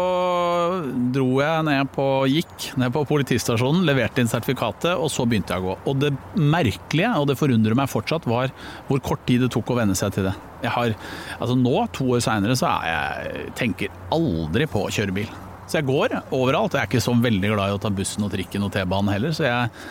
[1.12, 5.60] dro jeg ned på gikk ned på politistasjonen, leverte inn sertifikatet, og så begynte jeg
[5.60, 5.74] å gå.
[5.92, 8.48] Og det merkelige, og det forundrer meg fortsatt, var
[8.88, 10.32] hvor kort tid det tok å venne seg til det.
[10.64, 10.96] Jeg har,
[11.36, 15.28] altså nå, to år seinere, så jeg tenker aldri på å kjøre bil.
[15.68, 16.72] Så jeg går overalt.
[16.72, 19.36] Jeg er ikke så veldig glad i å ta bussen og trikken og T-banen heller,
[19.36, 19.84] så jeg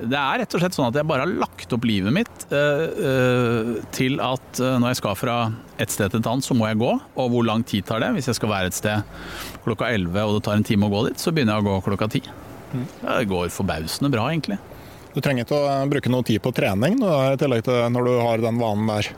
[0.00, 2.86] det er rett og slett sånn at jeg bare har lagt opp livet mitt uh,
[2.88, 5.36] uh, til at uh, når jeg skal fra
[5.82, 6.92] et sted til et annet, så må jeg gå.
[6.96, 8.12] Og hvor lang tid tar det?
[8.16, 9.04] Hvis jeg skal være et sted
[9.66, 11.80] klokka 11 og det tar en time å gå dit, så begynner jeg å gå
[11.90, 12.30] klokka 10.
[12.72, 12.86] Mm.
[13.02, 14.58] Det går forbausende bra, egentlig.
[15.12, 18.40] Du trenger ikke å bruke noe tid på trening i tillegg til når du har
[18.40, 19.10] den vanen der?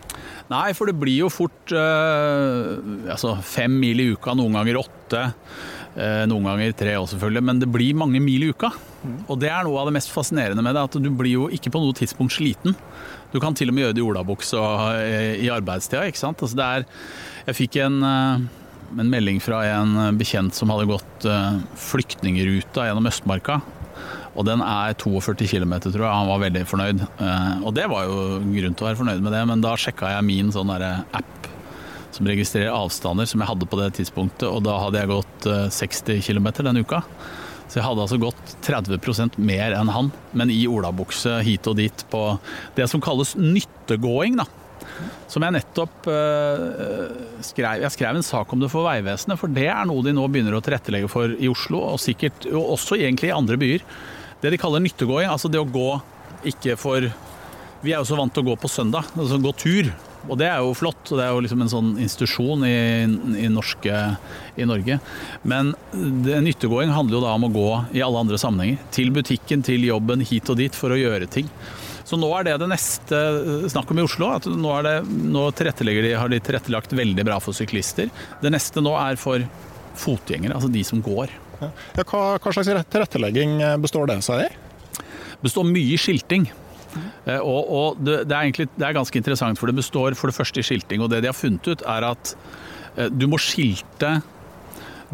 [0.50, 5.22] Nei, for det blir jo fort altså fem mil i uka, noen ganger åtte.
[5.94, 8.72] Noen ganger tre òg, selvfølgelig, men det blir mange mil i uka.
[9.28, 11.72] Og det er noe av det mest fascinerende med det, at du blir jo ikke
[11.74, 12.74] på noe tidspunkt sliten.
[13.34, 14.58] Du kan til og med gjøre det i olabukse
[14.94, 16.42] eh, i arbeidstida, ikke sant.
[16.44, 16.84] Altså det er
[17.48, 18.44] Jeg fikk en, eh,
[18.94, 21.58] en, melding fra en bekjent som hadde gått eh,
[21.90, 23.60] flyktningruta gjennom Østmarka.
[24.34, 26.10] Og den er 42 km, tror jeg.
[26.10, 27.02] Han var veldig fornøyd.
[27.62, 30.26] Og det var jo grunn til å være fornøyd med det, men da sjekka jeg
[30.26, 31.46] min sånn app
[32.14, 35.48] som registrerer avstander som jeg hadde på det tidspunktet, og da hadde jeg gått
[35.78, 37.02] 60 km den uka.
[37.68, 42.04] Så jeg hadde altså gått 30% mer enn han, men i olabukse hit og dit
[42.12, 42.20] på
[42.76, 44.36] det som kalles nyttegåing.
[44.38, 44.46] da.
[45.32, 47.08] Som jeg nettopp uh,
[47.42, 50.26] skrev Jeg skrev en sak om det for Vegvesenet, for det er noe de nå
[50.30, 53.86] begynner å tilrettelegge for i Oslo, og sikkert og også egentlig i andre byer.
[54.42, 55.90] Det de kaller nyttegåing, altså det å gå
[56.44, 57.08] ikke for
[57.84, 59.90] Vi er jo så vant til å gå på søndag, altså gå tur.
[60.28, 62.76] Og det er jo flott, og det er jo liksom en sånn institusjon i,
[63.44, 64.00] i, norske,
[64.56, 64.98] i Norge.
[65.44, 68.80] Men det, nyttegåing handler jo da om å gå i alle andre sammenhenger.
[68.94, 71.50] Til butikken, til jobben, hit og dit for å gjøre ting.
[72.04, 73.20] Så nå er det det neste
[73.72, 74.32] snakk om i Oslo.
[74.36, 78.12] at Nå, er det, nå de, har de tilrettelagt veldig bra for syklister.
[78.42, 79.44] Det neste nå er for
[80.00, 81.32] fotgjengere, altså de som går.
[81.60, 81.70] Ja,
[82.02, 84.52] hva, hva slags tilrettelegging består det seg i?
[84.98, 86.48] Det består mye skilting.
[87.26, 90.30] Eh, og, og det, det, er egentlig, det, er ganske interessant, for det består for
[90.30, 91.04] det første i skilting.
[91.04, 92.34] Og det de har funnet ut, er at
[92.96, 94.16] eh, du må skilte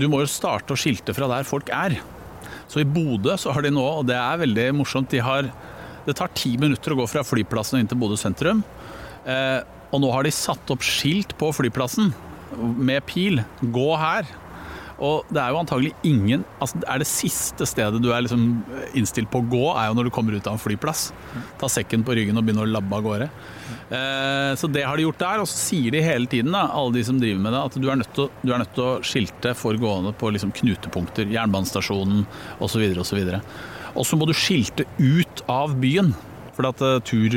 [0.01, 1.99] Du må jo starte å skilte fra der folk er.
[2.71, 5.51] Så i Bodø så har de nå, og det er veldig morsomt, de har
[6.07, 8.63] Det tar ti minutter å gå fra flyplassen og inn til Bodø sentrum.
[9.29, 12.13] Eh, og nå har de satt opp skilt på flyplassen
[12.79, 13.43] med pil.
[13.61, 14.29] Gå her.
[15.01, 18.61] Og det er jo antagelig ingen altså Er det siste stedet du er liksom
[18.99, 21.09] innstilt på å gå, er jo når du kommer ut av en flyplass.
[21.61, 23.29] Ta sekken på ryggen og begynne å labbe av gårde.
[23.97, 25.43] Eh, så det har de gjort der.
[25.43, 27.89] Og så sier de hele tiden, da, alle de som driver med det, at du
[27.89, 31.31] er nødt til, du er nødt til å skilte for gående på liksom knutepunkter.
[31.33, 32.27] Jernbanestasjonen
[32.61, 32.89] osv.
[33.01, 33.23] osv.
[33.95, 36.13] Og så må du skilte ut av byen.
[36.57, 37.33] For at tur,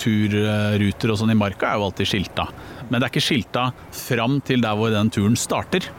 [0.00, 2.46] turruter og sånn i marka er jo alltid skilta.
[2.88, 5.90] Men det er ikke skilta fram til der hvor den turen starter.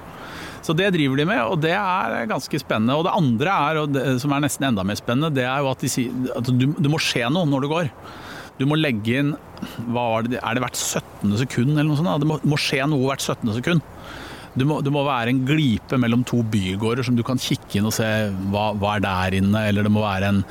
[0.66, 2.98] Så det driver de med, og det er ganske spennende.
[2.98, 5.70] Og det andre er, og det, som er nesten enda mer spennende, det er jo
[5.70, 7.92] at, de sier, at du, du, må skje noe når du går.
[8.58, 11.36] Du må legge inn det, Er det hvert 17.
[11.44, 12.24] sekund eller noe sånt?
[12.24, 13.54] Det må, må skje noe hvert 17.
[13.60, 13.86] sekund.
[14.56, 17.90] Du må, det må være en glipe mellom to bygårder som du kan kikke inn
[17.90, 18.08] og se
[18.54, 20.44] hva, hva er der inne, eller det må være en,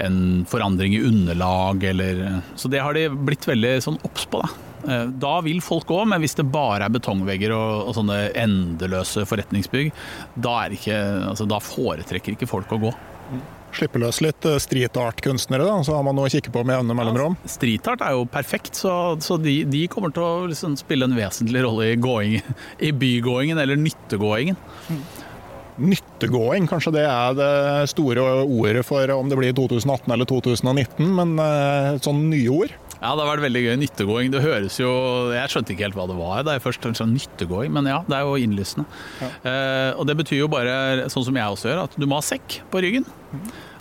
[0.00, 2.24] en forandring i underlag, eller
[2.56, 4.73] Så det har de blitt veldig sånn obs på, da.
[4.88, 9.24] Eh, da vil folk gå, men hvis det bare er betongvegger og, og sånne endeløse
[9.28, 9.90] forretningsbygg,
[10.34, 11.00] da, ikke,
[11.32, 12.94] altså, da, foretrekker ikke folk å gå.
[13.74, 16.78] Slippe løs litt eh, street art-kunstnere, da, så har man noe å kikke på med
[16.78, 17.38] jevne mellomrom?
[17.40, 18.92] Ja, street art er jo perfekt, så,
[19.24, 22.40] så de, de, kommer til å liksom spille en vesentlig rolle i, gåing,
[22.84, 24.58] i bygåingen, eller nyttegåingen.
[25.74, 27.54] Nyttegåing, kanskje det er det
[27.90, 32.76] store ordet for om det blir 2018 eller 2019, men eh, sånn nye ord?
[33.04, 33.74] Ja, det har vært veldig gøy.
[33.82, 34.30] Nyttegåing.
[34.32, 34.88] Det høres jo
[35.34, 37.98] Jeg skjønte ikke helt hva det var da jeg først en sånn nyttegåing, men ja,
[38.08, 38.86] det er jo innlysende.
[39.20, 39.28] Ja.
[39.50, 42.24] Eh, og det betyr jo bare, sånn som jeg også gjør, at du må ha
[42.24, 43.04] sekk på ryggen.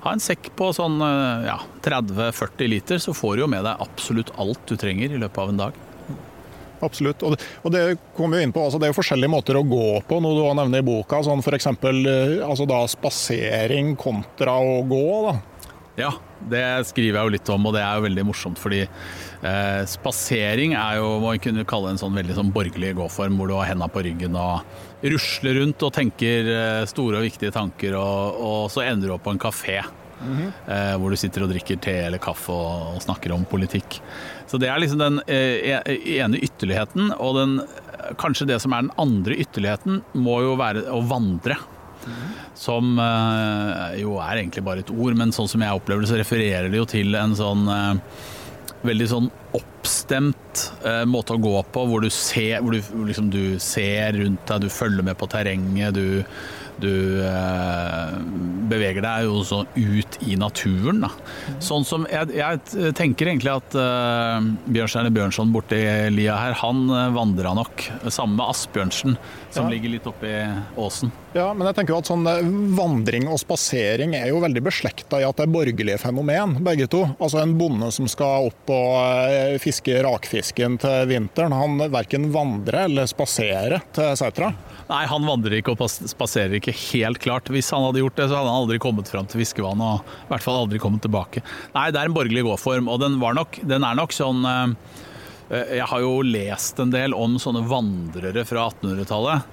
[0.04, 1.56] Ha en sekk på sånn eh, ja,
[1.88, 5.54] 30-40 liter, så får du jo med deg absolutt alt du trenger i løpet av
[5.54, 5.82] en dag.
[6.84, 7.24] Absolutt.
[7.24, 7.84] Og det, og det
[8.18, 10.44] kommer jo inn på, altså det er jo forskjellige måter å gå på, noe du
[10.44, 11.22] har nevner i boka.
[11.24, 11.70] sånn F.eks.
[11.72, 15.06] Eh, altså da spasering kontra å gå.
[15.30, 15.38] da.
[16.00, 16.10] Ja,
[16.50, 18.60] det skriver jeg jo litt om, og det er jo veldig morsomt.
[18.62, 23.38] Fordi eh, spasering er jo hva man kunne kalle en sånn veldig sånn borgerlig gåform,
[23.38, 24.64] hvor du har henda på ryggen og
[25.14, 29.28] rusler rundt og tenker eh, store og viktige tanker, og, og, så ender du opp
[29.28, 29.84] på en kafé.
[30.24, 30.52] Mm -hmm.
[30.72, 34.00] eh, hvor du sitter og drikker te eller kaffe og, og, snakker om politikk.
[34.48, 37.12] Så det er liksom den eh, e-, ene ytterligheten.
[37.20, 37.62] Og den,
[38.18, 41.58] kanskje det som er den andre ytterligheten, må jo være å vandre.
[42.60, 46.20] Som eh, jo er egentlig bare et ord, men sånn som jeg opplever det, så
[46.20, 48.24] refererer det jo til en sånn eh,
[48.84, 53.60] veldig sånn oppstemt eh, måte å gå på, hvor du ser, hvor du, liksom, du
[53.64, 56.24] ser rundt deg, du følger med på terrenget, du
[56.82, 58.14] du eh,
[58.72, 61.04] beveger deg jo også ut i naturen.
[61.06, 61.12] Da.
[61.64, 65.82] Sånn som jeg, jeg tenker egentlig at eh, Bjørnstjerne Bjørnson borti
[66.14, 67.88] lia her, han eh, vandra nok.
[68.08, 69.18] Sammen med Asbjørnsen,
[69.54, 69.74] som ja.
[69.76, 70.34] ligger litt oppi
[70.80, 71.14] åsen.
[71.34, 72.44] Ja, men jeg tenker jo at sånn eh,
[72.78, 77.06] Vandring og spasering er jo veldig beslekta i at det er borgerlige fenomen, begge to.
[77.18, 78.98] Altså En bonde som skal opp og
[79.30, 84.54] eh, fiske rakfisken til vinteren, han verken vandrer eller spaserer til setra.
[84.90, 87.52] Nei, han vandrer ikke og spaserer ikke, helt klart.
[87.54, 90.34] Hvis han hadde gjort det, så hadde han aldri kommet fram til fiskevannet, og i
[90.34, 91.44] hvert fall aldri kommet tilbake.
[91.76, 94.76] Nei, det er en borgerlig gåform, og den, nok, den er nok sånn eh,
[95.50, 99.50] eh, Jeg har jo lest en del om sånne vandrere fra 1800-tallet.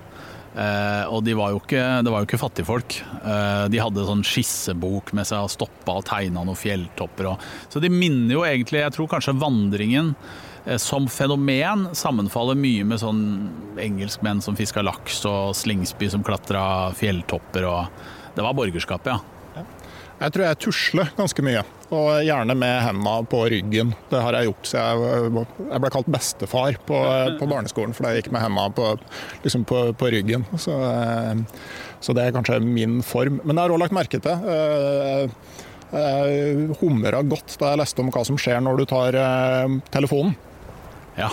[0.51, 3.01] Eh, og de var ikke, det var jo ikke fattigfolk.
[3.71, 7.31] De hadde sånn skissebok med seg og stoppa og tegna noen fjelltopper.
[7.31, 10.17] Og, så de minner jo egentlig Jeg tror kanskje vandringen
[10.79, 13.23] som fenomen sammenfaller mye med sånn
[13.81, 16.63] engelskmenn som fiska laks, og Slingsby som klatra
[16.99, 19.65] fjelltopper og Det var borgerskapet, ja.
[20.21, 21.63] Jeg tror jeg tusler ganske mye,
[21.97, 23.95] og gjerne med hendene på ryggen.
[24.11, 26.99] Det har jeg gjort siden jeg, jeg ble kalt bestefar på,
[27.41, 28.91] på barneskolen fordi jeg gikk med hendene på,
[29.47, 30.45] liksom på, på ryggen.
[30.61, 31.65] Så, eh,
[32.05, 33.41] så, det er kanskje min form.
[33.47, 35.33] Men jeg har òg lagt merke til jeg
[35.97, 39.21] eh, humra godt da jeg leste om hva som skjer når du tar
[39.91, 40.37] telefonen.
[41.19, 41.31] Ja,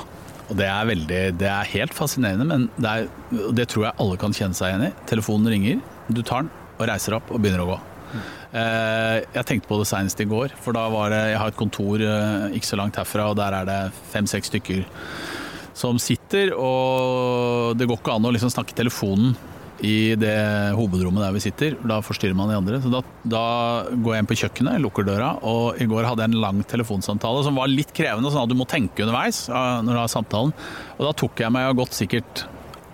[0.48, 4.18] og det er, veldig, det er helt fascinerende, men det, er, det, tror jeg alle
[4.20, 4.94] kan kjenne seg igjen i.
[5.10, 7.78] Telefonen ringer, du tar den og reiser opp og begynner å gå.
[8.56, 11.60] Eh, jeg tenkte på det senest i går, for da var det Jeg har et
[11.60, 13.82] kontor eh, ikke så langt herfra, og der er det
[14.14, 14.86] fem-seks stykker
[15.78, 19.36] som sitter, og det går ikke an å liksom snakke telefonen
[19.86, 20.38] i det
[20.78, 21.78] hovedrommet der vi sitter.
[21.88, 22.80] Da forstyrrer man de andre.
[22.82, 23.44] Så da, da
[23.94, 27.44] går jeg inn på kjøkkenet, lukker døra, og i går hadde jeg en lang telefonsamtale
[27.46, 30.56] som var litt krevende, sånn at du må tenke underveis når du har samtalen.
[30.98, 32.48] Og da tok jeg meg og gått sikkert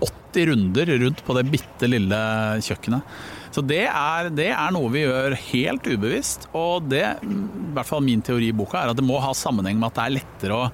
[0.03, 2.19] 80 runder rundt på det bitte lille
[2.65, 3.15] kjøkkenet.
[3.53, 8.01] Så det er, det er, noe vi gjør helt ubevisst, og det, i hvert fall
[8.01, 10.57] min teori i boka, er at det må ha sammenheng med at det er lettere
[10.57, 10.71] å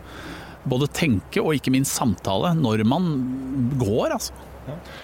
[0.70, 3.10] både tenke og ikke minst samtale når man
[3.80, 4.49] går, altså.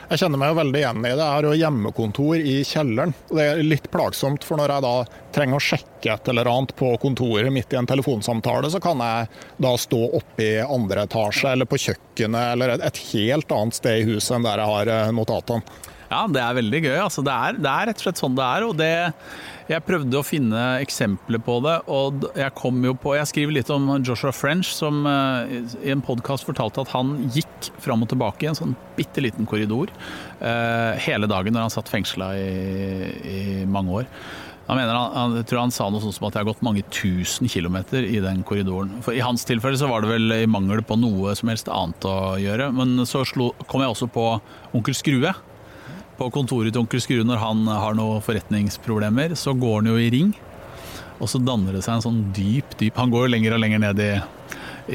[0.10, 1.22] Jeg kjenner meg jo veldig igjen i det.
[1.22, 3.16] Jeg har jo hjemmekontor i kjelleren.
[3.32, 4.94] Det er litt plagsomt, for når jeg da
[5.36, 9.32] trenger å sjekke et eller annet på kontoret midt i en telefonsamtale, så kan jeg
[9.66, 14.08] da stå oppe i andre etasje eller på kjøkkenet eller et helt annet sted i
[14.14, 15.94] huset enn der jeg har eh, notatene.
[16.10, 16.96] Ja, det er veldig gøy.
[17.02, 18.66] Altså, det, er, det, er, rett og slett sånn det er.
[18.68, 18.92] og det,
[19.72, 23.72] Jeg prøvde å finne eksempler på det, og jeg kom jo på Jeg skriver litt
[23.74, 25.50] om Joshua French, som uh,
[25.82, 29.50] i en podkast fortalte at han gikk fram og tilbake i en sånn bitte liten
[29.50, 29.94] korridor
[30.42, 32.50] uh, hele dagen når han satt fengsla i,
[33.26, 34.12] i, mange år.
[34.66, 36.82] Han mener han, jeg tror han sa noe sånt som at jeg har gått mange
[36.94, 38.96] tusen kilometer i den korridoren.
[39.06, 42.08] For I hans tilfelle så var det vel i mangel på noe som helst annet
[42.10, 42.72] å gjøre.
[42.74, 44.26] Men så slo, kom jeg også på
[44.74, 45.36] Onkel Skrue
[46.18, 50.12] på kontoret til onkel Skrue når han har noen forretningsproblemer, så går han jo i
[50.14, 50.34] ring.
[51.20, 53.82] Og så danner det seg en sånn dyp, dyp Han går jo lenger og lenger
[53.86, 54.10] ned i,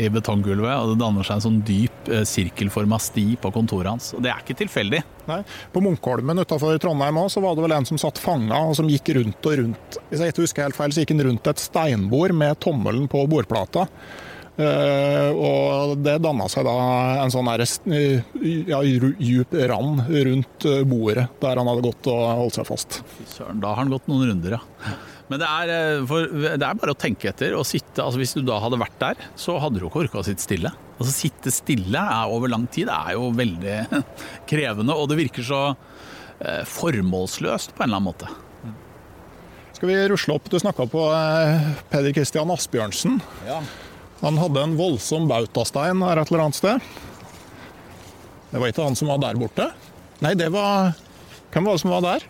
[0.05, 4.11] i betonggulvet, og det danner seg en sånn dyp eh, sirkelforma sti på kontoret hans.
[4.17, 5.01] Og det er ikke tilfeldig.
[5.31, 5.41] Nei.
[5.73, 8.91] På Munkholmen utafor Trondheim også, så var det vel en som satt fanga, og som
[8.91, 10.01] gikk rundt og rundt.
[10.11, 13.25] Hvis jeg ikke husker helt feil, så gikk han rundt et steinbord med tommelen på
[13.31, 13.89] bordplata.
[14.61, 16.75] Uh, og det danna seg da
[17.23, 22.69] en sånn ja, djup rand rundt uh, bordet der han hadde gått og holdt seg
[22.69, 22.99] fast.
[23.31, 24.93] Søren, da har han gått noen runder, ja.
[25.31, 25.73] Men det er,
[26.11, 28.03] for, det er, bare å tenke etter og sitte.
[28.03, 30.73] altså Hvis du da hadde vært der, så hadde du ikke orka å sitte stille.
[30.99, 33.77] Altså Sitte stille er over lang tid er jo veldig
[34.51, 35.63] krevende, og det virker så
[36.67, 38.33] formålsløst på en eller annen måte.
[39.77, 40.51] Skal vi rusle opp?
[40.51, 41.05] Du snakka på
[41.93, 43.21] Peder Kristian Asbjørnsen.
[43.47, 43.61] Ja.
[44.21, 46.91] Han hadde en voldsom bautastein her et eller annet sted.
[48.51, 49.71] Det var ikke han som var der borte.
[50.21, 50.93] Nei, det var
[51.51, 52.27] Hvem var det som var der?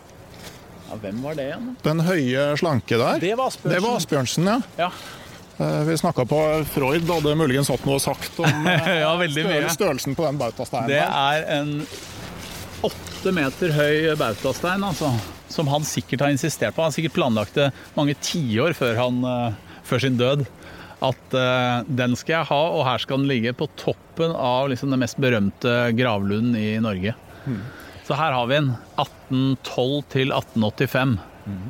[0.89, 1.65] Ja, Hvem var det igjen?
[1.83, 3.19] Den høye, slanke der.
[3.21, 3.73] Det var Asbjørnsen.
[3.75, 4.55] Det var Asbjørnsen, ja.
[4.79, 4.87] ja.
[5.61, 6.39] Eh, vi snakka på
[6.71, 8.65] Freud, hadde muligens hatt noe sagt om
[9.03, 9.11] ja,
[9.75, 10.89] størrelsen på den bautasteinen.
[10.89, 11.75] Det er en
[12.87, 15.11] åtte meter høy bautastein, altså.
[15.51, 16.81] Som han sikkert har insistert på.
[16.81, 20.47] Han har sikkert planlagt det mange tiår før, uh, før sin død
[21.01, 24.93] at uh, den skal jeg ha, og her skal den ligge på toppen av liksom,
[24.93, 27.15] den mest berømte gravlunden i Norge.
[27.47, 27.61] Mm.
[28.05, 28.73] Så her har vi den.
[29.01, 31.15] 1812 til 1885.
[31.49, 31.63] Mm.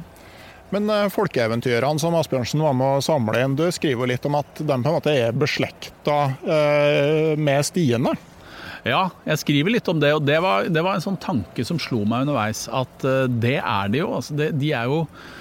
[0.75, 4.51] Men uh, folkeeventyrene som Asbjørnsen var med å samle inn, du skriver litt om at
[4.59, 8.17] de på en måte er beslekta uh, med stiene?
[8.83, 11.79] Ja, jeg skriver litt om det, og det var, det var en sånn tanke som
[11.79, 12.65] slo meg underveis.
[12.73, 14.15] At det er det jo.
[14.17, 15.40] Altså, det, de er jo Eh,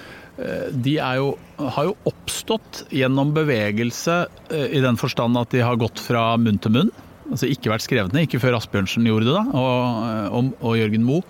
[0.71, 6.01] de jo, har jo oppstått gjennom bevegelse eh, i den forstand at de har gått
[6.01, 6.93] fra munn til munn.
[7.31, 10.79] Altså ikke vært skrevet ned, ikke før Asbjørnsen gjorde det, da, og, eh, og, og
[10.81, 11.27] Jørgen Moe.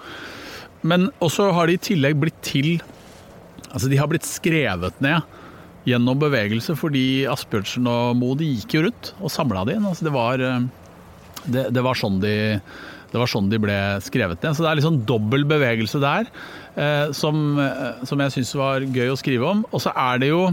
[0.87, 2.79] Men også har de i tillegg blitt til
[3.71, 5.37] Altså de har blitt skrevet ned
[5.87, 9.87] gjennom bevegelse fordi Asbjørnsen og Moe de gikk jo rundt og samla det inn.
[9.87, 10.43] Altså det, var,
[11.45, 12.33] det, det var sånn de
[13.11, 14.55] det var sånn de ble skrevet ned.
[14.55, 16.29] Så det er litt sånn dobbel bevegelse der
[16.77, 19.65] eh, som, eh, som, jeg syns var gøy å skrive om.
[19.71, 20.45] Og så er det jo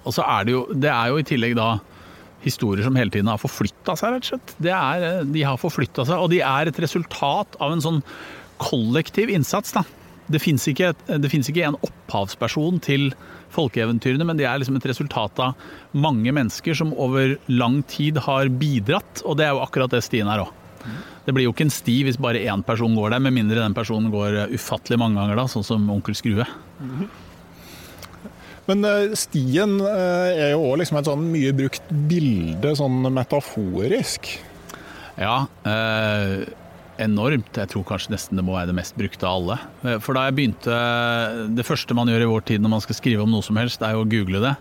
[0.00, 1.70] og så er det jo Det er jo i tillegg da
[2.40, 4.52] historier som hele tiden har forflytta seg, rett og slett.
[4.64, 7.98] Er, eh, de har forflytta seg, og de er et resultat av en sånn
[8.56, 9.74] kollektiv innsats.
[9.76, 9.84] da.
[10.30, 13.10] Det fins ikke, ikke, en opphavsperson til
[13.52, 18.48] folkeeventyrene, men de er liksom et resultat av mange mennesker som over lang tid har
[18.48, 20.59] bidratt, og det er jo akkurat det stien er òg.
[21.26, 23.76] Det blir jo ikke en sti hvis bare én person går der, med mindre den
[23.76, 26.46] personen går ufattelig mange ganger, da, sånn som onkel Skrue.
[28.70, 34.30] Men eh, stien eh, er jo òg liksom et sånn mye brukt bilde, sånn metaforisk.
[35.20, 35.42] Ja.
[35.66, 36.46] Eh,
[37.00, 37.56] enormt.
[37.56, 39.58] Jeg tror kanskje nesten det må være det mest brukte av alle.
[39.84, 40.80] Eh, for da jeg begynte
[41.56, 43.82] Det første man gjør i vår tid når man skal skrive om noe som helst,
[43.82, 44.54] er jo å google det.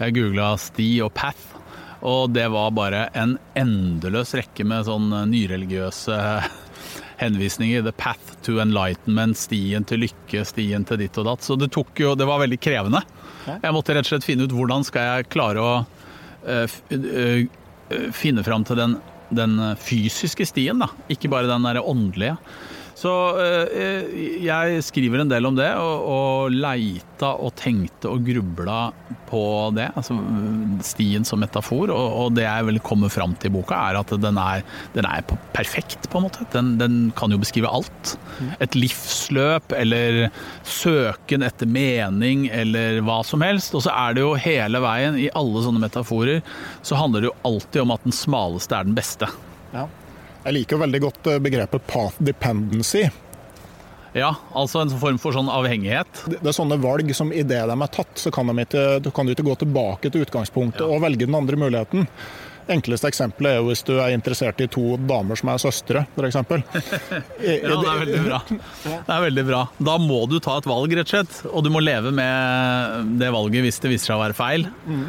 [0.00, 1.59] Jeg googla sti og path.
[2.06, 6.16] Og det var bare en endeløs rekke med sånn nyreligiøse
[7.22, 7.84] henvisninger.
[7.84, 11.44] The path to enlightenment, stien til lykke, stien til ditt og datt.
[11.44, 13.04] Så det tok jo Det var veldig krevende.
[13.50, 15.72] Jeg måtte rett og slett finne ut hvordan skal jeg klare å
[16.44, 16.74] uh,
[18.14, 18.98] finne fram til den,
[19.34, 20.90] den, fysiske stien, da.
[21.12, 22.36] Ikke bare den derre åndelige.
[23.00, 23.10] Så
[23.40, 24.08] eh,
[24.44, 28.90] jeg skriver en del om det, og, og leita og tenkte og grubla
[29.30, 29.42] på
[29.76, 29.86] det.
[29.96, 30.16] Altså
[30.84, 31.88] stien som metafor.
[31.94, 35.08] Og, og det jeg vel kommer fram til i boka, er at den er, den
[35.08, 35.24] er
[35.56, 36.44] perfekt, på en måte.
[36.52, 38.14] Den, den, kan jo beskrive alt.
[38.60, 40.26] Et livsløp eller
[40.68, 43.72] søken etter mening eller hva som helst.
[43.78, 46.44] Og så er det jo hele veien, i alle sånne metaforer,
[46.84, 49.30] så handler det jo alltid om at den smaleste er den beste.
[49.72, 49.88] Ja.
[50.44, 53.04] Jeg liker veldig godt eh, begrepet path dependency.
[54.16, 56.24] Ja, altså en form for sånn avhengighet.
[56.32, 59.34] Det er sånne valg som idet de er tatt, så kan, de ikke, kan du
[59.36, 60.88] ikke gå tilbake til utgangspunktet ja.
[60.90, 62.08] og velge den andre muligheten.
[62.70, 66.36] Enkleste eksempelet er jo hvis du er interessert i to damer som er søstre, f.eks.
[66.40, 66.44] ja,
[67.64, 68.40] det er veldig bra.
[68.50, 69.64] Det er veldig bra.
[69.90, 71.40] Da må du ta et valg, rett og slett.
[71.50, 74.68] Og du må leve med det valget hvis det viser seg å være feil.
[74.86, 75.06] Mm.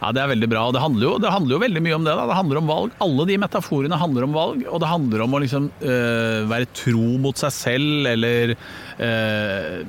[0.00, 0.66] Ja, Det er veldig bra.
[0.68, 2.14] og det handler, jo, det handler jo veldig mye om det.
[2.18, 2.26] da.
[2.28, 2.96] Det handler om valg.
[3.04, 4.64] Alle de metaforene handler om valg.
[4.68, 9.84] Og det handler om å liksom øh, være tro mot seg selv, eller øh,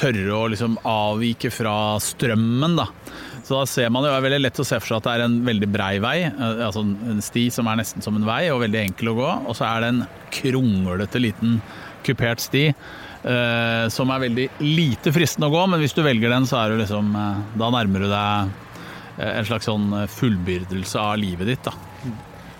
[0.00, 2.88] tørre å liksom avvike fra strømmen, da.
[3.50, 5.14] Så da ser man det, det er veldig lett å se for seg at det
[5.16, 8.44] er en veldig brei vei, eh, altså en sti som er nesten som en vei
[8.54, 9.28] og veldig enkel å gå.
[9.50, 10.02] Og så er det en
[10.38, 11.60] kronglete liten
[12.06, 12.70] kupert sti.
[13.20, 16.70] eh, som er veldig lite fristende å gå, men hvis du velger den, så er
[16.72, 18.54] du liksom uh, Da nærmer du deg
[19.20, 21.64] Eh, en slags sånn eh, fullbyrdelse av livet ditt.
[21.66, 21.74] da.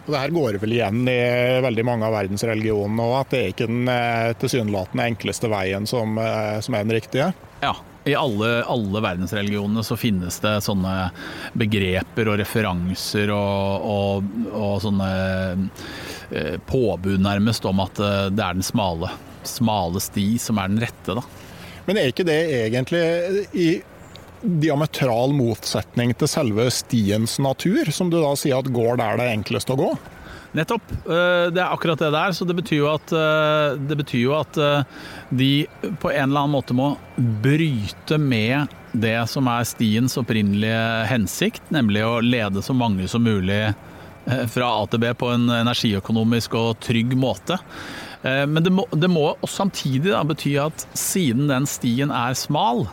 [0.00, 1.20] Og det her går vel igjen i
[1.62, 6.18] veldig mange av verdensreligionene òg, at det er ikke den eh, tilsynelatende enkleste veien som,
[6.64, 7.30] som, er den riktige?
[7.62, 7.76] Ja,
[8.08, 11.10] i alle, alle, verdensreligionene så finnes det sånne
[11.58, 15.10] begreper og referanser og, og, og sånne
[16.70, 19.10] påbud nærmest om at det er den smale,
[19.44, 21.24] smale sti som er den rette, da.
[21.88, 22.38] Men er ikke det
[22.68, 23.02] egentlig
[23.50, 23.68] i
[24.40, 29.36] diametral motsetning til selve stiens natur, som du da sier at går der det er
[29.36, 29.90] enklest å gå?
[30.56, 30.82] Nettopp.
[31.06, 32.34] Eh, det er akkurat det der.
[32.36, 33.14] Så det betyr at,
[33.78, 34.82] det betyr jo at eh,
[35.30, 35.50] de
[36.02, 42.02] på en eller annen måte må bryte med det som er stiens opprinnelige hensikt, nemlig
[42.02, 43.68] å lede så mange som mulig
[44.50, 47.56] fra A til B på en energiøkonomisk og trygg måte.
[48.22, 52.84] Men det må, det må samtidig bety at siden den stien er smal,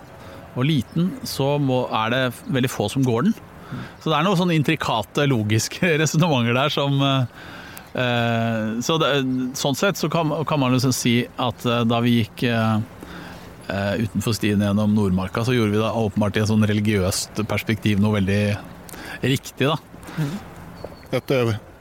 [0.58, 3.36] og liten, så må, er det veldig få som går den.
[4.02, 9.12] Så det er noen sånne intrikate, logiske resonnementer der som eh, så det,
[9.58, 12.78] Sånn sett så kan, kan man liksom si at eh, da vi gikk eh,
[14.08, 18.20] utenfor stien gjennom Nordmarka, så gjorde vi det åpenbart i et sånn religiøst perspektiv noe
[18.20, 18.42] veldig
[19.28, 19.76] riktig, da.
[21.18, 21.34] Et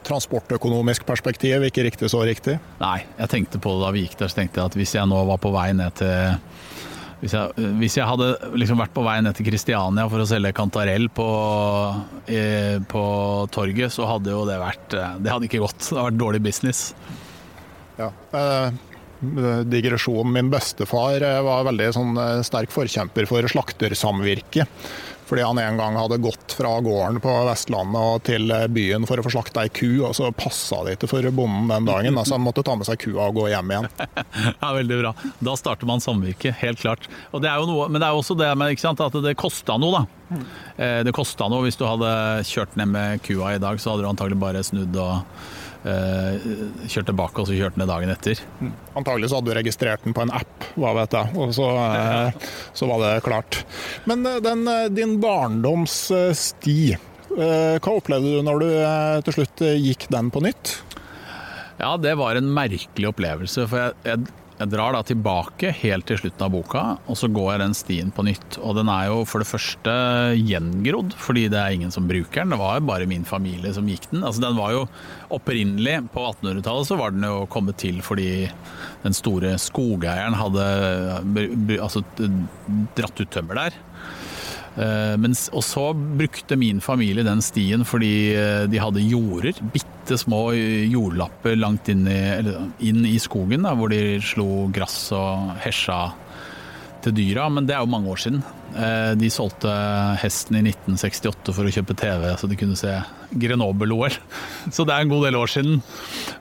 [0.06, 2.56] transportøkonomisk perspektiv, ikke riktig så riktig?
[2.82, 5.10] Nei, jeg tenkte på det da vi gikk der, så tenkte jeg at hvis jeg
[5.10, 6.42] nå var på vei ned til
[7.20, 8.26] hvis jeg, hvis jeg, hadde
[8.60, 11.28] liksom vært på vei ned til Kristiania for å selge kantarell på,
[12.28, 13.04] eh, på,
[13.54, 15.78] torget, så hadde jo det vært eh, Det hadde ikke gått.
[15.80, 16.90] Det hadde vært dårlig business.
[17.96, 18.10] Ja.
[18.36, 18.76] Eh,
[19.64, 20.32] digresjon.
[20.32, 24.66] Min bestefar eh, var veldig sånn, eh, sterk forkjemper for slaktersamvirke.
[25.26, 29.24] Fordi han en gang hadde gått fra gården på Vestlandet og til byen for å
[29.26, 32.20] få slakta ei ku, og så passa det ikke for bonden den dagen.
[32.22, 33.90] Så han måtte ta med seg kua og gå hjem igjen.
[34.62, 35.12] Ja, Veldig bra.
[35.42, 37.08] Da starter man samvirke, helt klart.
[37.32, 40.38] Det noe, men det er jo også det med sant, at det kosta noe, da.
[40.76, 41.64] Eh, det kosta noe.
[41.66, 42.10] Hvis du hadde
[42.46, 45.22] kjørt ned med kua i dag, så hadde du antagelig bare snudd og
[45.86, 46.46] Eh,
[46.90, 48.40] kjørt tilbake og så kjørte ned dagen etter.
[48.58, 48.72] Mm.
[48.98, 52.48] Antagelig så hadde du registrert den på en app, hva vet jeg, og så, eh,
[52.74, 53.60] så var det klart.
[54.10, 54.64] Men eh, den,
[54.96, 56.80] din barndomssti,
[57.36, 58.68] hva opplevde du når du
[59.26, 60.78] til slutt gikk den på nytt?
[61.76, 63.66] Ja, det var en merkelig opplevelse.
[63.68, 67.50] For jeg, jeg jeg drar da tilbake helt til slutten av boka, og så går
[67.50, 68.56] jeg den stien på nytt.
[68.64, 69.96] Og den er jo for det første
[70.40, 72.54] gjengrodd, fordi det er ingen som bruker den.
[72.54, 74.24] Det var jo bare min familie som gikk den.
[74.24, 74.86] Altså den var jo
[75.36, 78.46] opprinnelig, på 1800-tallet så var den jo kommet til fordi
[79.04, 80.66] den store skogeieren hadde
[81.76, 82.04] altså,
[82.96, 83.80] dratt ut tømmer der.
[84.76, 89.56] Eh, mens, og så brukte min familie den stien fordi eh, de hadde jorder.
[89.72, 92.20] Bitte små jordlapper langt inn i,
[92.84, 96.00] inn i skogen, da, hvor de slo gress og hesja
[97.06, 97.48] til dyra.
[97.52, 98.44] Men det er jo mange år siden.
[98.76, 99.72] Eh, de solgte
[100.20, 102.92] hesten i 1968 for å kjøpe TV, så de kunne se
[103.26, 104.14] Grenoble-OL.
[104.76, 105.80] Så det er en god del år siden.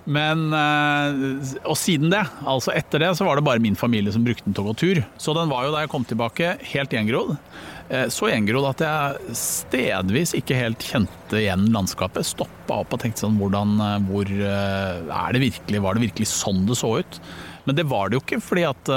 [0.05, 4.45] Men, og siden det, altså etter det, så var det bare min familie som brukte
[4.45, 4.99] den til å gå tur.
[5.17, 7.33] Så den var jo da jeg kom tilbake helt gjengrodd.
[7.89, 12.25] Eh, så gjengrodd at jeg stedvis ikke helt kjente igjen landskapet.
[12.25, 16.65] Stoppa opp og tenkte sånn hvordan, eh, hvor eh, det virkelig, Var det virkelig sånn
[16.65, 17.19] det så ut?
[17.65, 18.91] Men det var det jo ikke, fordi at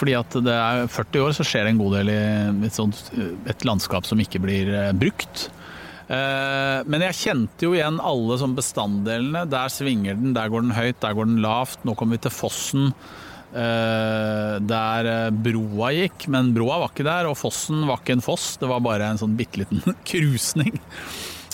[0.00, 2.20] fordi at det er 40 år så skjer det en god del i
[2.64, 3.10] et, sånt,
[3.44, 5.50] et landskap som ikke blir brukt.
[6.08, 9.42] Men jeg kjente jo igjen alle sånn bestanddelene.
[9.52, 11.84] Der svinger den, der går den høyt, der går den lavt.
[11.84, 12.94] Nå kommer vi til fossen.
[13.54, 18.24] Eh, Der eh, broa gikk, men broa var ikke der, og fossen var ikke en
[18.24, 18.54] foss.
[18.60, 20.78] Det var bare en sånn bitte liten krusning.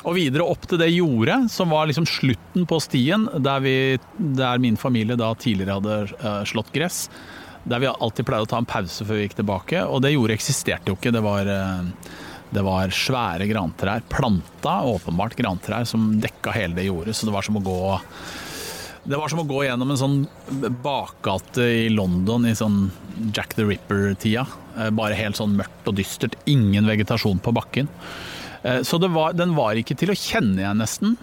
[0.06, 3.74] Og videre opp til det jordet, som var liksom slutten på stien, der, vi,
[4.16, 7.06] der min familie da tidligere hadde eh, slått gress.
[7.66, 9.82] Der vi alltid pleide å ta en pause før vi gikk tilbake.
[9.90, 11.10] Og det jordet eksisterte jo ikke.
[11.10, 11.48] Det var,
[12.54, 14.04] det var svære grantrær.
[14.06, 17.16] Planta, åpenbart grantrær, som dekka hele det jordet.
[17.18, 17.80] Så det var som å gå
[19.06, 20.16] det var som å gå gjennom en sånn
[20.82, 22.88] bakgate i London i sånn
[23.34, 24.46] Jack the Ripper-tida.
[24.78, 26.34] Eh, Bare helt sånn mørkt og dystert.
[26.50, 27.88] Ingen vegetasjon på bakken.
[28.62, 31.16] Eh, Så var, den var ikke til å kjenne igjen, nesten.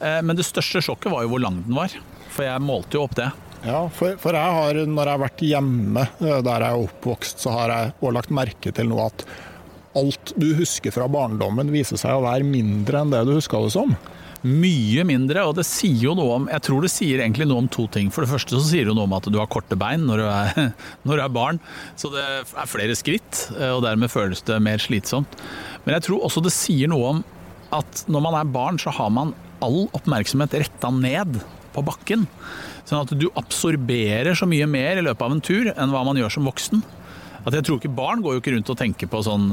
[0.00, 1.90] Eh, Men det største sjokket var jo hvor lang den var.
[2.32, 3.30] For jeg målte jo opp det.
[3.64, 7.52] Ja, for, for jeg har, når jeg har vært hjemme der jeg er oppvokst, så
[7.54, 9.22] har jeg òg lagt merke til noe at
[9.94, 13.70] alt du husker fra barndommen viser seg å være mindre enn det du huska det
[13.74, 13.92] som.
[14.42, 17.68] Mye mindre, og det sier jo noe om Jeg tror det sier egentlig noe om
[17.70, 18.08] to ting.
[18.10, 20.26] For det første så sier det noe om at du har korte bein når du
[20.26, 20.72] er,
[21.06, 21.60] når du er barn.
[22.00, 25.38] Så det er flere skritt, og dermed føles det mer slitsomt.
[25.84, 27.24] Men jeg tror også det sier noe om
[27.72, 29.32] at når man er barn, så har man
[29.62, 31.38] all oppmerksomhet retta ned
[31.72, 32.26] på bakken.
[32.88, 36.18] Sånn at du absorberer så mye mer i løpet av en tur enn hva man
[36.18, 36.82] gjør som voksen.
[37.42, 39.48] At jeg tror ikke Barn går jo ikke rundt og tenker på sånn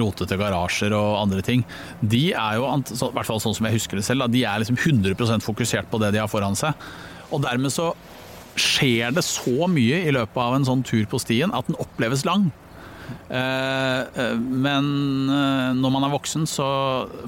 [0.00, 1.64] rotete garasjer og andre ting.
[2.00, 4.78] De er jo, i hvert fall sånn som jeg husker det selv, de er liksom
[4.80, 6.76] 100% fokusert på det de har foran seg.
[7.30, 7.90] Og dermed så
[8.56, 12.24] skjer det så mye i løpet av en sånn tur på stien at den oppleves
[12.28, 12.48] lang.
[13.28, 14.86] Eh, eh, Men
[15.30, 16.68] eh, når man er voksen, så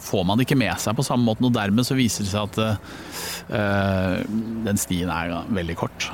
[0.03, 2.49] får man det ikke med seg på samme måten, og dermed så viser det seg
[2.49, 2.59] at
[3.53, 4.25] eh,
[4.66, 6.09] den stien er veldig kort.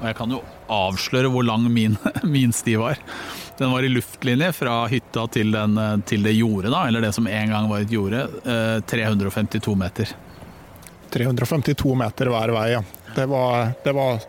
[0.00, 0.40] Og jeg kan jo
[0.72, 1.96] avsløre hvor lang min,
[2.34, 3.00] min sti var.
[3.60, 7.12] Den var i luftlinje fra hytta til, den, eh, til det jordet, da, eller det
[7.16, 10.14] som en gang var et jorde, eh, 352 meter.
[11.12, 12.84] 352 meter hver vei, ja.
[13.16, 14.22] Det var, det var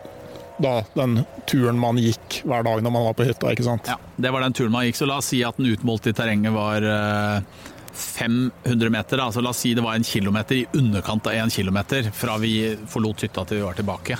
[0.62, 3.88] da den turen man gikk hver dag når man var på hytta, ikke sant?
[3.88, 6.16] Ja, det var den turen man gikk, så la oss si at den utmålte i
[6.18, 7.62] terrenget var eh,
[7.92, 9.16] 500 meter.
[9.16, 9.32] Da.
[9.32, 12.54] Så la oss si det var en kilometer i underkant av en kilometer fra vi
[12.88, 14.18] forlot hytta til vi var tilbake.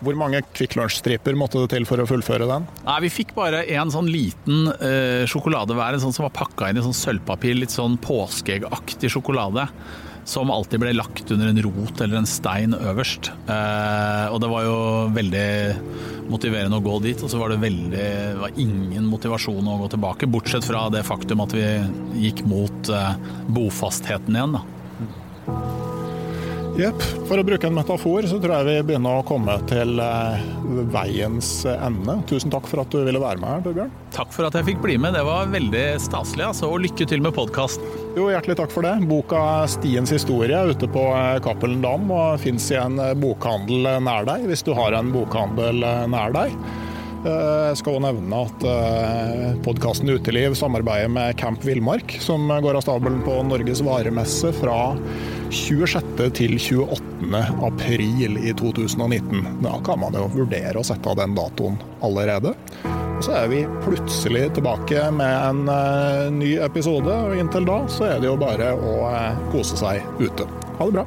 [0.00, 2.68] Hvor mange Kvikk Lunsj-striper måtte det til for å fullføre den?
[2.86, 6.80] Nei, Vi fikk bare en sånn liten eh, sjokolade hver, sånn som var pakka inn
[6.80, 7.58] i sånn sølvpapir.
[7.58, 9.66] Litt sånn påskeeggaktig sjokolade.
[10.30, 13.32] Som alltid ble lagt under en rot eller en stein øverst.
[13.50, 14.78] Eh, og det var jo
[15.16, 15.46] veldig
[16.30, 17.20] motiverende å gå dit.
[17.20, 21.04] Og så var det veldig det var ingen motivasjon å gå tilbake, bortsett fra det
[21.08, 21.66] faktum at vi
[22.24, 23.14] gikk mot eh,
[23.52, 25.89] bofastheten igjen, da.
[26.80, 27.02] Jepp.
[27.28, 30.44] For å bruke en metafor, så tror jeg vi begynner å komme til eh,
[30.94, 32.16] veiens ende.
[32.30, 33.92] Tusen takk for at du ville være med her, Torbjørn.
[34.16, 36.46] Takk for at jeg fikk bli med, det var veldig staselig.
[36.48, 37.84] Altså, og lykke til med podkasten.
[38.16, 38.94] Jo, hjertelig takk for det.
[39.10, 44.00] Boka 'Stiens historie' er ute på eh, Cappelen Dam og fins i en eh, bokhandel
[44.06, 46.56] nær deg, hvis du har en bokhandel nær deg.
[47.20, 48.64] Eh, Jeg skal også nevne at
[49.64, 54.96] podkasten Uteliv samarbeider med Camp Villmark, som går av stabelen på Norges varemesse fra
[55.54, 56.30] 26.
[56.38, 57.42] til 28.
[57.66, 59.44] april i 2019.
[59.62, 62.54] Da kan man jo vurdere å sette av den datoen allerede.
[63.20, 68.08] Og så er vi plutselig tilbake med en eh, ny episode, og inntil da så
[68.14, 70.48] er det jo bare å eh, kose seg ute.
[70.80, 71.06] Ha det bra.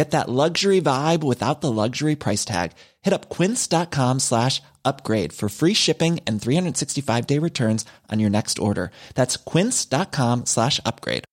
[0.00, 2.72] Get that luxury vibe without the luxury price tag.
[3.04, 8.58] Hit up quince.com slash upgrade for free shipping and 365 day returns on your next
[8.58, 8.90] order.
[9.14, 11.24] That's quince.com slash upgrade.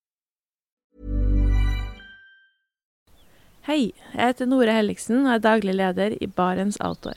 [3.67, 7.15] Hei, jeg heter Nore Helligsen og er daglig leder i Barents Outdoor.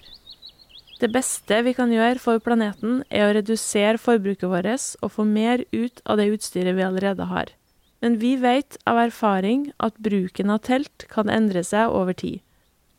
[1.02, 5.66] Det beste vi kan gjøre for planeten, er å redusere forbruket vårt og få mer
[5.74, 7.54] ut av det utstyret vi allerede har.
[8.00, 12.40] Men vi vet av erfaring at bruken av telt kan endre seg over tid.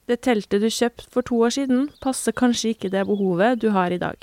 [0.06, 3.94] Det teltet du kjøpte for to år siden, passer kanskje ikke det behovet du har
[3.94, 4.18] i dag.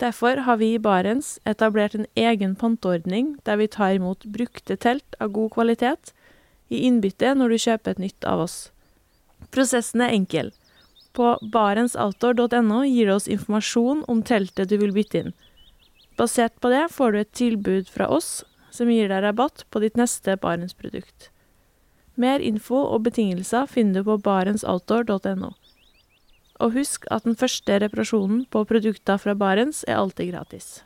[0.00, 5.18] Derfor har vi i Barents etablert en egen panteordning der vi tar imot brukte telt
[5.20, 6.14] av god kvalitet
[6.72, 8.56] i innbytte når du kjøper et nytt av oss.
[9.52, 10.52] Prosessen er enkel.
[11.12, 15.34] På barentsoutdoor.no gir du oss informasjon om teltet du vil bytte inn.
[16.16, 18.38] Basert på det får du et tilbud fra oss
[18.70, 21.30] som gir deg rabatt på ditt neste Barentsprodukt.
[22.20, 25.54] Mer info og betingelser finner du på barentsoutdoor.no.
[26.60, 30.80] Og husk at den første reparasjonen på produkter fra Barents er alltid gratis.